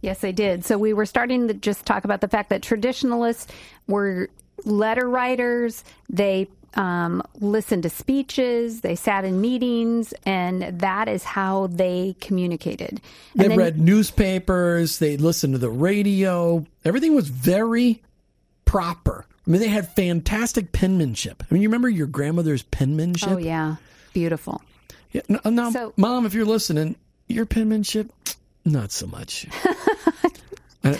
[0.00, 0.64] Yes, they did.
[0.64, 3.46] So we were starting to just talk about the fact that traditionalists
[3.86, 4.28] were
[4.64, 5.84] letter writers.
[6.10, 8.80] They um, listened to speeches.
[8.80, 13.00] They sat in meetings, and that is how they communicated.
[13.34, 16.66] They then- read newspapers, they listened to the radio.
[16.84, 18.02] Everything was very
[18.64, 19.26] proper.
[19.46, 21.42] I mean, they had fantastic penmanship.
[21.42, 23.28] I mean, you remember your grandmother's penmanship?
[23.28, 23.76] Oh yeah,
[24.12, 24.62] beautiful.
[25.12, 26.96] Yeah, no, now, So- mom, if you're listening,
[27.28, 28.10] your penmanship,
[28.64, 29.46] not so much.
[30.84, 30.98] I,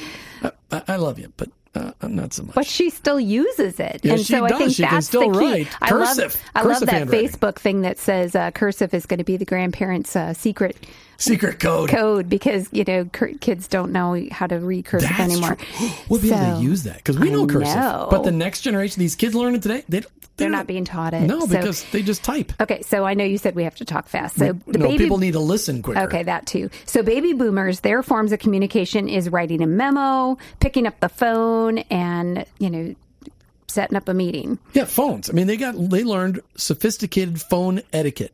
[0.71, 2.55] I, I love you, but Uh, not so much.
[2.55, 5.45] But she still uses it, Yeah, and so I think She that's still the key.
[5.47, 6.35] write I cursive.
[6.35, 7.09] love, I love that.
[7.09, 10.77] Facebook thing that says uh, cursive is going to be the grandparents' uh, secret
[11.19, 11.89] Secret code.
[11.89, 15.55] code because you know cur- kids don't know how to read cursive That's anymore.
[15.57, 15.89] true.
[16.09, 18.11] We'll be able to use that because we know cursive.
[18.11, 20.03] But the next generation, these kids learning today, they,
[20.37, 21.21] They're not being taught it.
[21.23, 22.53] No, So- because they just type.
[22.61, 24.37] Okay, so I know you said we have to talk fast.
[24.37, 26.01] So the no, baby people need to listen quicker.
[26.01, 26.71] Okay, that too.
[26.87, 31.79] So baby boomers, their forms of communication is writing a memo, picking up the phone,
[31.93, 32.95] and you know,
[33.69, 34.59] setting up a meeting.
[34.73, 35.31] Yeah, phones.
[35.31, 38.33] I mean, they got they learned sophisticated phone etiquette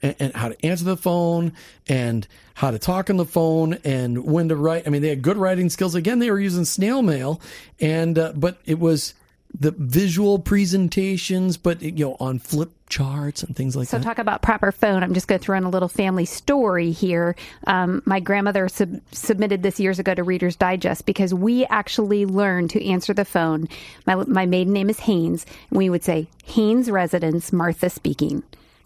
[0.00, 1.52] and, and how to answer the phone
[1.88, 4.86] and how to talk on the phone and when to write.
[4.86, 5.94] I mean, they had good writing skills.
[5.94, 7.40] Again, they were using snail mail,
[7.80, 9.14] and uh, but it was
[9.58, 14.02] the visual presentations, but you know, on flip charts and things like So that.
[14.02, 15.02] So, talk about proper phone.
[15.02, 17.36] I'm just going to throw in a little family story here.
[17.66, 22.70] Um, my grandmother sub- submitted this years ago to Reader's Digest because we actually learned
[22.70, 23.68] to answer the phone.
[24.06, 25.46] My my maiden name is Haynes.
[25.70, 28.42] And we would say Haynes residence, Martha speaking.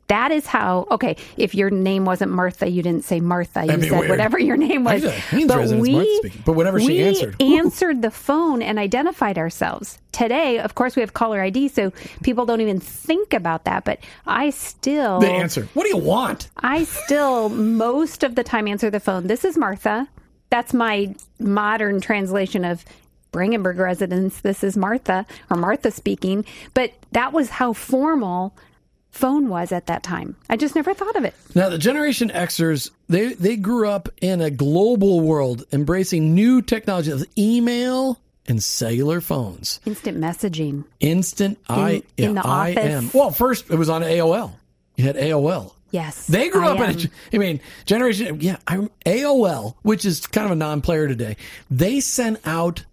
[0.09, 0.87] That is how.
[0.91, 3.65] Okay, if your name wasn't Martha, you didn't say Martha.
[3.65, 4.11] You said weird.
[4.11, 5.03] whatever your name was.
[5.03, 6.43] said Haynes residence, Martha speaking.
[6.45, 7.41] But whatever she we answered.
[7.41, 9.99] answered the phone and identified ourselves.
[10.13, 13.85] Today, of course, we have caller ID, so people don't even think about that.
[13.85, 15.69] But I still the answer.
[15.75, 16.51] What do you want?
[16.59, 19.27] I still most of the time answer the phone.
[19.27, 20.09] This is Martha.
[20.51, 22.85] That's my modern translation of
[23.33, 24.41] Brangenberg residence.
[24.43, 26.45] This is Martha or Martha speaking.
[26.75, 28.55] But that was how formal
[29.15, 30.37] phone was at that time.
[30.51, 31.35] I just never thought of it.
[31.55, 37.11] Now, the Generation Xers, they, they grew up in a global world embracing new technology
[37.13, 39.81] of email and cellular phones.
[39.87, 40.85] Instant messaging.
[41.01, 43.15] Instant I, yeah, in the office.
[43.15, 44.53] Well, first it was on AOL.
[44.97, 45.73] You had AOL.
[45.91, 46.27] Yes.
[46.27, 46.99] They grew I up in am.
[46.99, 51.37] a, I mean, generation, yeah, I, AOL, which is kind of a non player today,
[51.71, 52.85] they sent out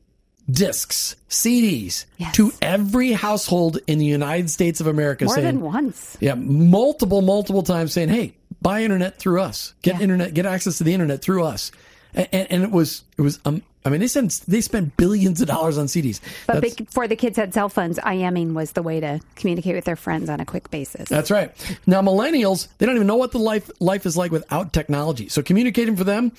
[0.52, 2.36] discs, CDs Yes.
[2.36, 6.18] to every household in the United States of America more saying, than once.
[6.20, 9.74] yeah, multiple, multiple times saying, "Hey, buy internet through us.
[9.82, 10.02] Get Yeah.
[10.02, 10.34] internet.
[10.34, 11.72] Get access to the internet through us."
[12.14, 13.40] And, and, it was, it was.
[13.46, 16.20] Um, I mean, they spent they spent billions of dollars on CDs.
[16.46, 19.86] But That's, before the kids had cell phones, IMing was the way to communicate with
[19.86, 21.10] their friends on a quick basis.
[21.10, 21.52] that's right.
[21.88, 25.30] Now, millennials, they don't even know what the life life is like without technology.
[25.30, 26.32] So, communicating for them,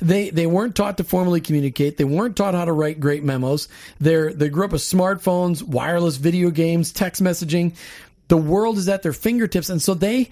[0.00, 1.96] they they weren't taught to formally communicate.
[1.96, 3.68] They weren't taught how to write great memos.
[3.98, 7.76] They're they grew up with smartphones, wireless video games, text messaging.
[8.28, 10.28] The world is at their fingertips, and so they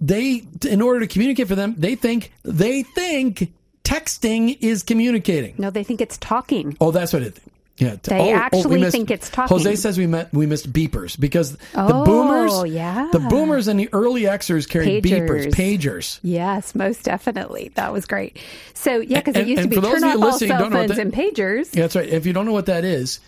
[0.00, 3.52] they in order to communicate for them they think they think
[3.84, 6.76] texting is communicating no, they think it's talking.
[6.80, 7.36] oh that's what it
[7.78, 9.56] yeah They oh, oh actually we missed- think it's talking.
[9.56, 13.08] jose says we met we missed beepers because the Oh, boomers yeah.
[13.12, 15.78] the boomers and the early xers carried beepers Pagers.
[15.80, 17.72] pagers Yes, most definitely.
[17.76, 18.38] That was great.
[18.74, 20.88] So yeah, because it And- used to be turn off all cell don't know what
[20.88, 21.74] phones that- and pagers.
[21.74, 23.18] yeah, that's right if you don't know what that is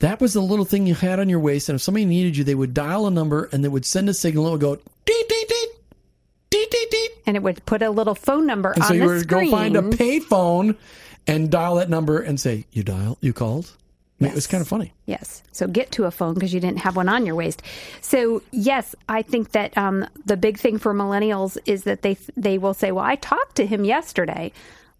[0.00, 2.44] that was the little thing you had on your waist and if somebody needed you
[2.44, 4.82] they would dial a number and they would send a signal and it would go
[5.06, 5.61] deet deet deet
[6.52, 9.08] deet deet deet and it would put a little phone number And on so you
[9.08, 10.76] the to go find a payphone
[11.26, 13.72] and dial that number and say, "You dial, you called."
[14.18, 14.92] Mean, It was kind of funny.
[15.06, 15.42] Yes.
[15.50, 17.60] So get to a phone because you didn't have one on your waist.
[18.00, 22.58] So yes, I think that um, the big thing for millennials is that they they
[22.58, 24.52] will say, "Well, I talked to him yesterday."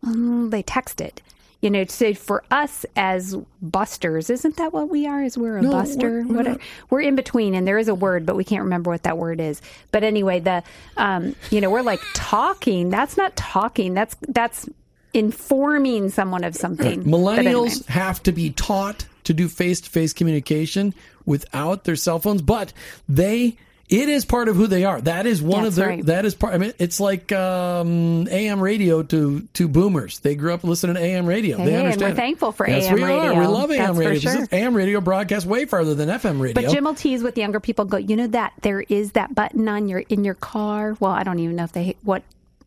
[0.05, 1.19] Um, they texted.
[1.63, 5.23] You know, so for us as busters, isn't that what we are?
[5.23, 6.25] Is we're a No, buster?
[6.27, 6.57] we're- we're.
[6.91, 9.41] We're in between, and there is a word, but we can't remember what that word
[9.41, 9.63] is.
[9.93, 10.65] But anyway, the
[10.97, 12.91] um, you know, we're like talking.
[12.91, 13.95] That's not talking.
[13.95, 14.69] That's that's
[15.15, 17.03] informing someone of something.
[17.05, 17.45] But anyway.
[17.53, 20.95] Millennials have to be taught to do face-to-face communication
[21.27, 22.73] without their cell phones, but
[23.09, 23.57] they
[23.89, 25.01] it is part of who they are.
[25.01, 26.07] That is one of their right.
[26.07, 30.21] that is part I mean it's like um, AM radio to to boomers.
[30.21, 31.57] They grew up listening to AM radio.
[31.57, 32.13] Hey, they and understand.
[32.13, 33.39] we're thankful for yes, AM we Are.
[33.39, 34.33] We love AM That's radio.
[34.33, 34.49] sure.
[34.53, 36.63] AM radio broadcast way farther than FM radio.
[36.63, 37.85] But Jim will tease with younger people.
[37.85, 40.97] Go, you know that there is that button on your in your car.
[40.99, 42.23] Well, I don't even know if they what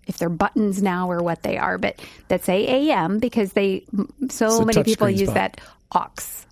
[0.07, 3.85] if they're buttons now or what they are, but that say AM because they
[4.29, 5.59] so It's many people use that
[5.93, 6.45] aux.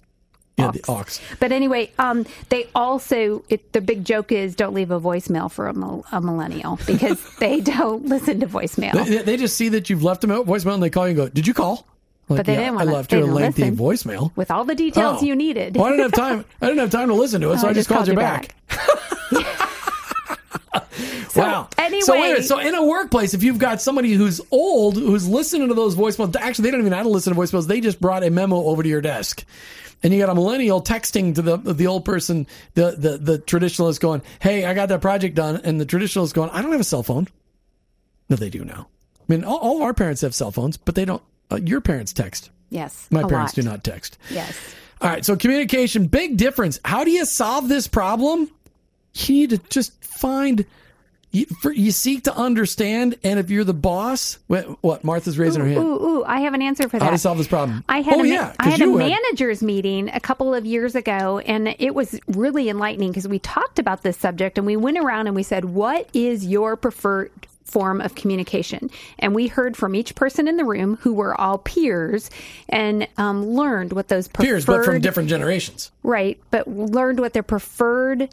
[0.58, 1.06] Yeah, the aux.
[1.40, 5.68] But anyway, um, they also it, the big joke is don't leave a voicemail for
[5.68, 8.94] a, a millennial because they don't listen to voicemail.
[9.06, 11.18] They, they just see that you've left them a voicemail and they call you and
[11.18, 11.88] go, Did you call?
[12.30, 14.32] Like, But they "Yeah, didn't I wanna- left you a lengthy voicemail.
[14.36, 15.26] with all the details Oh.
[15.26, 15.76] you needed.
[15.76, 16.46] Well, I didn't have time.
[16.62, 18.56] I didn't have time to listen to it, so I, just called, you back.
[21.36, 21.68] wow.
[21.78, 25.68] anyway- so, wait so in a workplace, if you've got somebody who's old who's listening
[25.70, 27.68] to those voicemails, actually they don't even know how to listen to voicemails.
[27.68, 29.44] They just brought a memo over to your desk,
[30.04, 32.46] and you got a millennial texting to the the old person,
[32.76, 36.50] the the the traditionalist, going, "Hey, I got that project done," and the traditionalist going,
[36.52, 37.28] "I don't have a cell phone."
[38.30, 38.88] No, they do now.
[39.20, 41.22] I mean, all, all our parents have cell phones, but they don't.
[41.52, 42.50] Uh, your parents text.
[42.70, 43.64] yes, My parents lot.
[43.64, 44.18] do not text.
[44.30, 44.58] Yes.
[45.02, 46.80] All right, so communication, big difference.
[46.86, 48.50] How do you solve this problem?
[49.16, 50.66] You need to just find
[51.34, 55.64] you, for, you seek to understand, and if you're the boss, what, what Martha's raising
[55.64, 55.80] her hand.
[55.80, 57.06] Ooh, ooh, I have an answer for that.
[57.06, 57.84] How to solve this problem?
[57.90, 60.94] I had oh a, yeah, I had a had- managers meeting a couple of years
[60.94, 65.00] ago, and it was really enlightening because we talked about this subject and we went
[65.00, 67.32] around and we said, "What is your preferred?"
[67.66, 68.92] Form of communication.
[69.18, 72.30] And we heard from each person in the room who were all peers
[72.70, 75.90] and um, learned what those preferred, peers, but from different generations.
[76.04, 78.30] Right, but learned what their preferred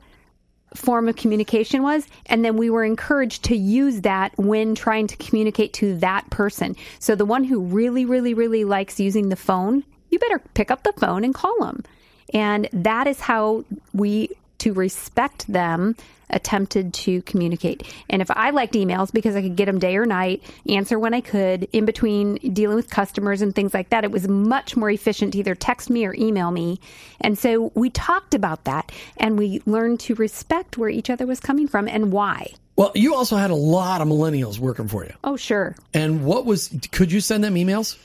[0.74, 2.06] form of communication was.
[2.26, 6.76] And then we were encouraged to use that when trying to communicate to that person.
[6.98, 10.82] So the one who really, really, really likes using the phone, you better pick up
[10.82, 11.84] the phone and call them.
[12.32, 14.30] And that is how we,
[14.60, 15.96] to respect them,
[16.30, 17.82] attempted to communicate.
[18.08, 21.12] And if I liked emails because I could get them day or night, answer when
[21.12, 24.90] I could, in between dealing with customers and things like that, it was much more
[24.90, 26.80] efficient to either text me or email me.
[27.20, 31.40] And so we talked about that and we learned to respect where each other was
[31.40, 32.52] coming from and why.
[32.76, 35.12] Well, you also had a lot of millennials working for you.
[35.24, 35.76] Oh, sure.
[35.92, 36.74] And what was?
[36.92, 37.98] Could you send them emails?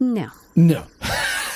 [0.00, 0.84] No, No.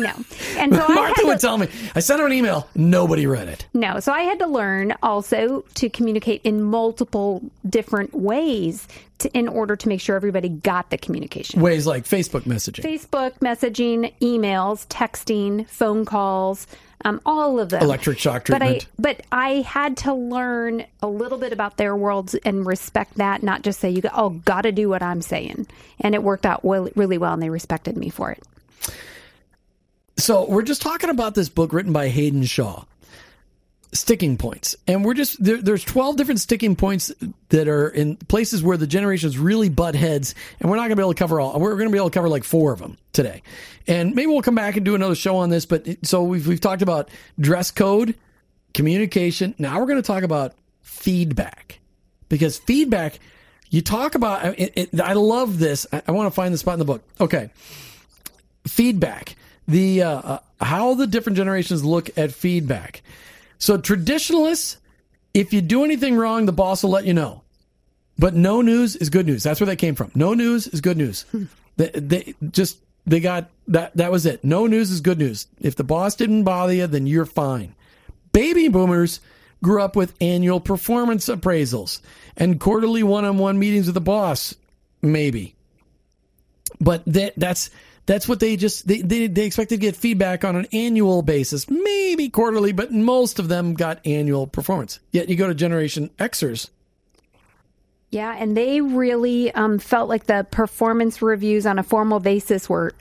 [0.00, 0.12] no.
[0.56, 2.68] And so I had Martha to- would tell me, I sent her an email.
[2.74, 3.66] Nobody read it.
[3.74, 8.86] No, so I had to learn also to communicate in multiple different ways
[9.18, 11.60] to, in order to make sure everybody got the communication.
[11.60, 16.66] Ways like Facebook messaging, Facebook messaging, emails, texting, phone calls,
[17.04, 17.82] um, all of them.
[17.82, 18.86] electric shock treatment.
[18.98, 23.16] But I, but I had to learn a little bit about their worlds and respect
[23.16, 25.66] that, not just say you go, oh, got to do what I'm saying,
[26.00, 28.42] and it worked out well, really well, and they respected me for it.
[30.20, 32.84] So we're just talking about this book written by Haydn Shaw,
[33.92, 37.10] Sticking Points, and we're just there, there's 12 different sticking points
[37.48, 40.96] that are in places where the generations really butt heads, and we're not going to
[40.96, 41.58] be able to cover all.
[41.58, 43.42] We're going to be able to cover like four of them today,
[43.86, 45.64] and maybe we'll come back and do another show on this.
[45.64, 47.08] But so we've we've talked about
[47.38, 48.14] dress code,
[48.74, 49.54] communication.
[49.58, 51.80] Now we're going to talk about feedback
[52.28, 53.18] because feedback.
[53.70, 54.58] You talk about.
[54.58, 55.86] It, it, I love this.
[55.92, 57.02] I, I want to find the spot in the book.
[57.20, 57.50] Okay
[58.66, 59.36] feedback
[59.70, 63.02] the uh, uh, how the different generations look at feedback.
[63.58, 64.78] So traditionalists
[65.32, 67.42] if you do anything wrong the boss will let you know.
[68.18, 69.42] But no news is good news.
[69.42, 70.10] That's where they came from.
[70.14, 71.24] No news is good news.
[71.76, 74.44] They, they just they got that that was it.
[74.44, 75.46] No news is good news.
[75.60, 77.74] If the boss didn't bother you then you're fine.
[78.32, 79.20] Baby boomers
[79.62, 82.00] grew up with annual performance appraisals
[82.36, 84.54] and quarterly one-on-one meetings with the boss
[85.00, 85.54] maybe.
[86.80, 87.70] But that that's
[88.10, 91.70] that's what they just they, they they expected to get feedback on an annual basis,
[91.70, 94.98] maybe quarterly, but most of them got annual performance.
[95.12, 96.70] Yet you go to Generation Xers,
[98.10, 102.94] Yeah, and they really um, felt like the performance reviews on a formal basis were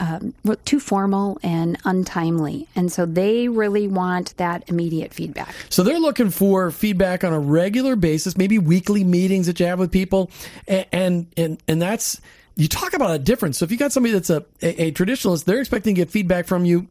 [0.00, 5.54] um, were too formal and untimely, and so they really want that immediate feedback.
[5.68, 9.78] so they're looking for feedback on a regular basis, maybe weekly meetings that you have
[9.78, 10.30] with people,
[10.66, 12.18] and and, and that's
[12.58, 13.58] you talk about a difference.
[13.58, 16.46] So if you got somebody that's a, a a traditionalist, they're expecting to get feedback
[16.46, 16.88] from you.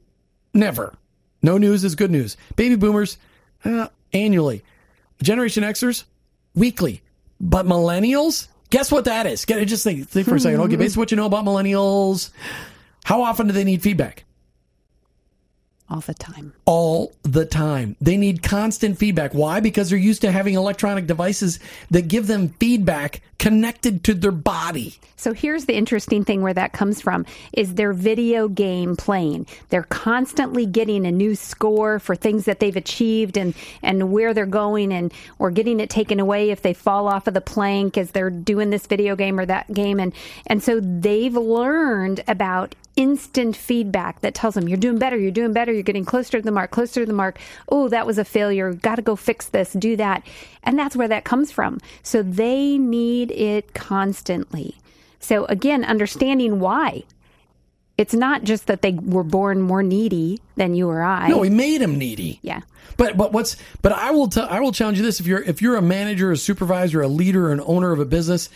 [0.54, 0.96] Never,
[1.44, 2.38] no news is good news.
[2.56, 3.18] Baby boomers,
[3.66, 4.64] uh, annually.
[5.22, 6.06] Generation Xers,
[6.56, 7.02] weekly.
[7.40, 9.46] But millennials, guess what that is?
[9.46, 10.62] Get just think, think for a second.
[10.62, 12.32] Okay, based on what you know about millennials,
[13.04, 14.24] how often do they need feedback?
[15.90, 16.54] All the time.
[16.66, 17.96] all the time.
[18.02, 19.34] They need constant feedback.
[19.34, 19.62] Why?
[19.62, 21.60] Because they're used to having electronic devices
[21.92, 24.98] that give them feedback connected to their body.
[25.16, 29.48] So here's the interesting thing where that comes from is their video game playing.
[29.70, 34.46] They're constantly getting a new score for things that they've achieved and and where they're
[34.46, 38.12] going and or getting it taken away if they fall off of the plank as
[38.12, 40.14] they're doing this video game or that game and
[40.48, 45.54] and so they've learned about instant feedback that tells them you're doing better, you're doing
[45.54, 47.40] better, you're getting closer to the mark, closer to the mark.
[47.70, 48.74] Oh, that was a failure.
[48.74, 50.28] Got to go fix this, do that.
[50.64, 51.80] And that's where that comes from.
[52.04, 54.76] So they need it constantly.
[55.20, 57.04] So again, understanding why.
[57.98, 61.30] It's not just that they were born more needy than you or I.
[61.30, 62.40] No, we made them needy.
[62.44, 62.62] yeah.
[62.96, 65.62] But but what's but I will tell I will challenge you this if you're if
[65.62, 68.50] you're a manager, a supervisor, a leader, an owner of a business,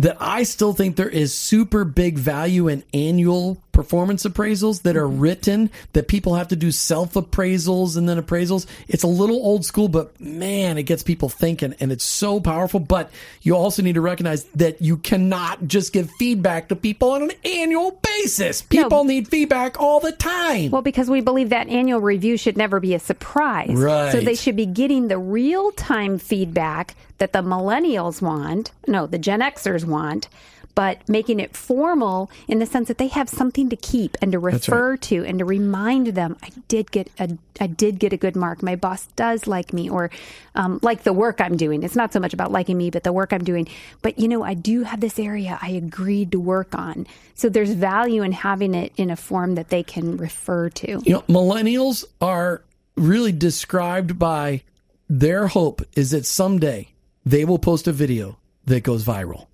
[0.00, 5.06] that I still think there is super big value in annual performance appraisals that are
[5.06, 5.20] mm-hmm.
[5.20, 8.66] written that people have to do self appraisals and then appraisals.
[8.88, 12.80] It's a little old school, but man, it gets people thinking and it's so powerful.
[12.80, 13.10] But
[13.42, 17.32] you also need to recognize that you cannot just give feedback to people on an
[17.44, 18.62] annual basis.
[18.62, 20.70] People need feedback all the time.
[20.70, 23.74] Well, because we believe that annual review should never be a surprise.
[23.74, 24.12] Right.
[24.12, 29.18] So they should be getting the real time feedback that the millennials want, no, the
[29.18, 30.28] Gen Xers want,
[30.74, 34.38] but making it formal in the sense that they have something to keep and to
[34.38, 35.00] refer right.
[35.02, 38.62] to and to remind them, I did get a, I did get a good mark.
[38.62, 40.10] My boss does like me or
[40.54, 41.82] um, like the work I'm doing.
[41.82, 43.68] It's not so much about liking me, but the work I'm doing.
[44.00, 47.06] But you know, I do have this area I agreed to work on.
[47.34, 51.02] So there's value in having it in a form that they can refer to.
[51.04, 52.62] You know, millennials are
[52.96, 54.62] really described by
[55.10, 56.88] their hope is that someday
[57.24, 59.46] they will post a video that goes viral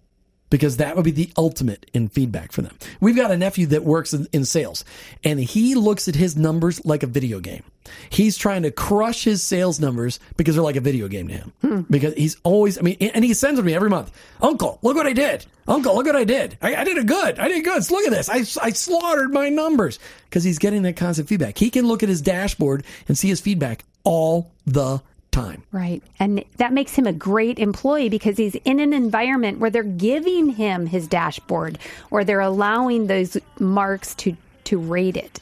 [0.51, 2.77] because that would be the ultimate in feedback for them.
[3.01, 4.85] We've got a nephew that works in, in, sales
[5.25, 7.65] and he looks at his numbers like a video game.
[8.11, 11.53] He's trying to crush his sales numbers because they're like a video game to him.
[11.61, 11.81] Hmm.
[11.91, 15.07] Because he's always, I mean, and he sends to me every month, Uncle, look what
[15.07, 15.47] I did.
[15.69, 16.59] Uncle, look what I did.
[16.63, 17.39] I, I did it good.
[17.39, 17.91] I did good.
[17.91, 18.29] Look at this.
[18.29, 21.59] I, I slaughtered my numbers because he's getting that constant feedback.
[21.59, 25.01] He can look at his dashboard and see his feedback all the
[25.31, 25.63] time.
[25.73, 26.03] Right.
[26.19, 30.51] And that makes him a great employee because he's in an environment where they're giving
[30.51, 31.79] him his dashboard
[32.11, 35.41] or they're allowing those marks to, to rate it.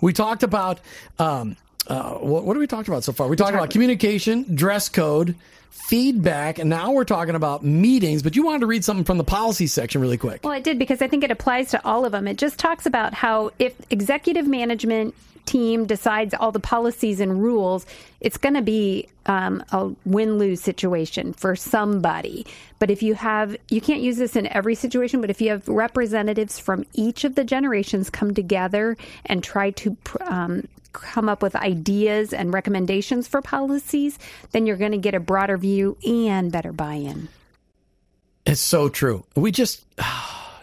[0.00, 0.80] We talked about
[1.18, 1.56] um,
[1.86, 3.28] uh, what, what have we talked about so far?
[3.28, 5.34] We talked about communication, dress code,
[5.72, 8.22] feedback, and now we're talking about meetings.
[8.22, 10.44] But you wanted to read something from the policy section really quick.
[10.44, 12.28] Well, I did because I think it applies to all of them.
[12.28, 15.14] It just talks about how if executive management
[15.44, 17.84] team decides all the policies and rules,
[18.20, 22.46] it's going to be um, a win lose situation for somebody.
[22.78, 25.66] But if you have, you can't use this in every situation, but if you have
[25.68, 28.96] representatives from each of the generations come together
[29.26, 34.18] and try to um, come up with ideas and recommendations for policies,
[34.52, 37.28] then you're going to get a broader view and better buy in.
[38.46, 39.24] It's so true.
[39.34, 39.84] We just.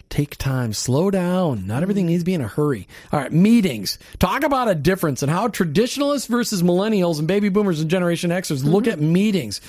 [0.09, 1.67] Take time, slow down.
[1.67, 2.87] Not everything needs to be in a hurry.
[3.11, 3.99] All right, meetings.
[4.17, 8.61] Talk about a difference in how traditionalists versus millennials and baby boomers and Generation Xers
[8.61, 8.69] mm-hmm.
[8.69, 9.61] look at meetings.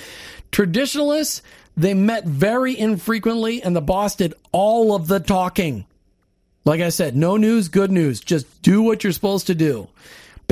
[0.51, 1.43] Traditionalists,
[1.77, 5.85] they met very infrequently and the boss did all of the talking.
[6.65, 8.19] Like I said, no news, good news.
[8.19, 9.89] Just do what you're supposed to do.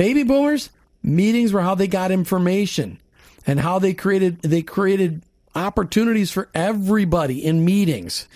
[0.00, 0.70] Baby boomers,
[1.02, 2.98] meetings were how they got information
[3.46, 5.20] and how they created they created
[5.54, 8.26] opportunities for everybody in meetings.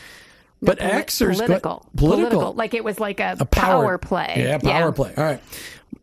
[0.61, 4.35] But poli- Xers political, political, political, like it was like a, a power, power, play.
[4.37, 4.91] Yeah, power yeah.
[4.91, 5.15] play.
[5.17, 5.41] All right.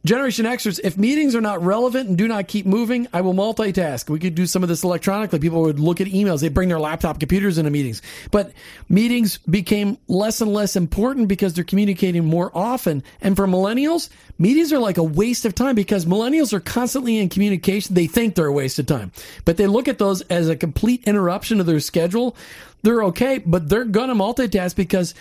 [0.04, 4.10] Generation Xers, if meetings are not relevant and do not keep moving, I will multitask.
[4.10, 5.38] We could do some of this electronically.
[5.38, 6.42] People would look at emails.
[6.42, 8.02] They bring their laptop computers into meetings.
[8.32, 8.52] But
[8.90, 13.04] meetings became less and less important because they're communicating more often.
[13.22, 17.30] And for millennials, meetings are like a waste of time because millennials are constantly in
[17.30, 17.94] communication.
[17.94, 19.12] They think they're a waste of time,
[19.46, 22.36] but they look at those as a complete interruption of their schedule.
[22.82, 25.14] They're okay, but they're going to multitask because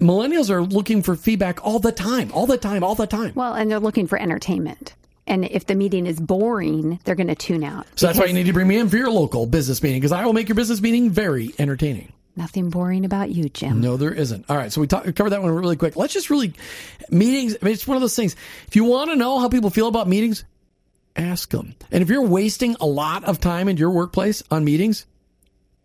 [0.00, 3.32] millennials are looking for feedback all the time, all the time, all the time.
[3.34, 4.94] Well, and they're looking for entertainment.
[5.26, 7.86] And if the meeting is boring, they're going to tune out.
[7.96, 10.12] So that's why you need to bring me in for your local business meeting because
[10.12, 12.12] I will make your business meeting very entertaining.
[12.34, 13.80] Nothing boring about you, Jim.
[13.80, 14.46] No, there isn't.
[14.48, 15.96] All right, so we talk, we covered that one really quick.
[15.96, 16.54] Let's just really
[17.10, 17.56] meetings.
[17.60, 18.36] I mean, it's one of those things.
[18.68, 20.44] If you want to know how people feel about meetings,
[21.16, 21.74] ask them.
[21.90, 25.04] And if you're wasting a lot of time in your workplace on meetings,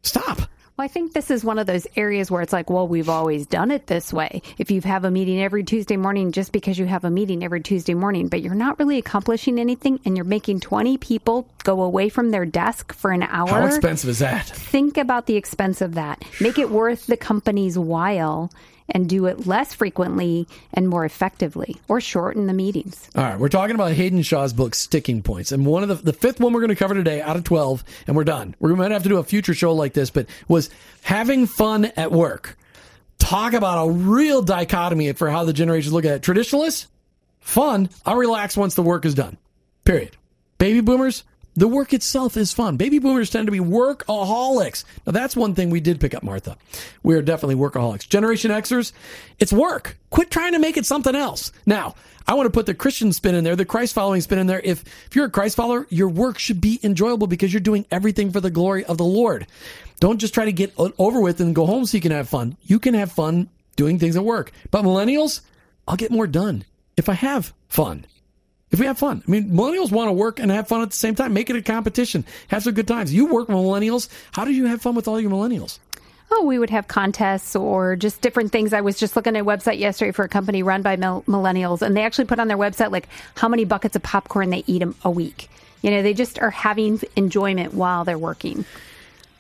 [0.04, 0.42] stop.
[0.84, 3.48] Well, I think this is one of those areas where it's like, well, we've always
[3.48, 4.42] done it this way.
[4.58, 7.62] If you have a meeting every Tuesday morning, just because you have a meeting every
[7.62, 12.10] Tuesday morning, but you're not really accomplishing anything and you're making 20 people go away
[12.10, 13.48] from their desk for an hour.
[13.48, 14.46] How expensive is that?
[14.46, 16.22] Think about the expense of that.
[16.42, 18.52] Make it worth the company's while
[18.90, 23.10] and do it less frequently and more effectively or shorten the meetings.
[23.16, 25.52] All right, we're talking about Haydn Shaw's book Sticking Points.
[25.52, 27.84] And one of the the fifth one we're going to cover today out of 12
[28.08, 28.56] and we're done.
[28.60, 30.70] We might have to do a future show like this, but was
[31.02, 32.58] having fun at work.
[33.20, 36.24] Talk about a real dichotomy for how the generations look at it.
[36.24, 36.88] Traditionalists,
[37.40, 39.38] fun, I'll relax once the work is done.
[39.86, 40.18] Period.
[40.58, 41.24] Baby boomers,
[41.56, 42.78] the work itself is fun.
[42.78, 44.84] Baby boomers tend to be workaholics.
[45.06, 46.58] Now, that's one thing we did pick up, Martha.
[47.04, 48.08] We are definitely workaholics.
[48.08, 48.92] Generation Xers,
[49.40, 49.98] it's work.
[50.10, 51.52] Quit trying to make it something else.
[51.66, 51.96] Now,
[52.28, 54.62] I want to put the Christian spin in there, the Christ following spin in there.
[54.64, 58.32] If, if you're a Christ follower, your work should be enjoyable because you're doing everything
[58.32, 59.46] for the glory of the Lord.
[60.00, 62.58] Don't just try to get over with and go home so you can have fun.
[62.64, 64.52] You can have fun doing things at work.
[64.72, 65.42] But millennials,
[65.88, 66.66] I'll get more done
[66.98, 68.06] if I have fun
[68.74, 69.24] if we have fun.
[69.26, 71.34] I mean, millennials want to work and have fun at the same time.
[71.34, 72.26] Make it a competition.
[72.48, 73.14] Have some good times.
[73.14, 74.10] You work with millennials.
[74.32, 75.78] How do you have fun with all your millennials?
[76.32, 78.74] Oh, we would have contests or just different things.
[78.74, 81.96] I was just looking at a website yesterday for a company run by millennials, and
[81.96, 85.12] they actually put on their website like how many buckets of popcorn they eat a
[85.12, 85.50] week.
[85.84, 88.66] You know, they just are having enjoyment while they're working.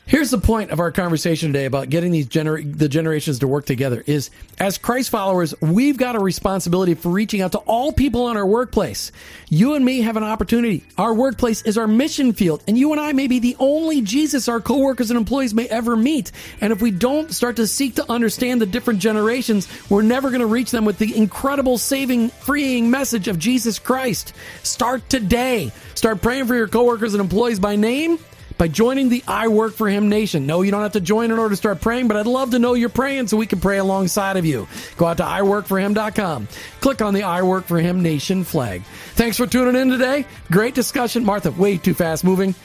[0.05, 3.65] Here's the point of our conversation today about getting these gener- the generations to work
[3.65, 8.29] together is as Christ followers, we've got a responsibility for reaching out to all people
[8.29, 9.13] in our workplace.
[9.47, 10.83] You and me have an opportunity.
[10.97, 14.49] Our workplace is our mission field, and you and I may be the only Jesus
[14.49, 16.33] our coworkers and employees may ever meet.
[16.59, 20.41] And if we don't start to seek to understand the different generations, we're never going
[20.41, 24.33] to reach them with the incredible saving, freeing message of Jesus Christ.
[24.63, 25.71] Start today.
[25.95, 28.19] Start praying for your coworkers and employees by name
[28.57, 30.45] by joining the I Work for Him Nation.
[30.45, 32.59] No, you don't have to join in order to start praying, but I'd love to
[32.59, 34.67] know you're praying so we can pray alongside of you.
[34.97, 36.47] Go out to iworkforhim.com.
[36.81, 38.83] Click on the I Work for Him Nation flag.
[39.15, 40.25] Thanks for tuning in today.
[40.51, 41.25] Great discussion.
[41.25, 42.55] Martha, way too fast moving.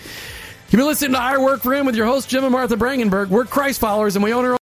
[0.71, 3.29] You've been listening to I Work for Him with your host, Jim and Martha Brangenberg.
[3.29, 4.59] We're Christ followers and we own our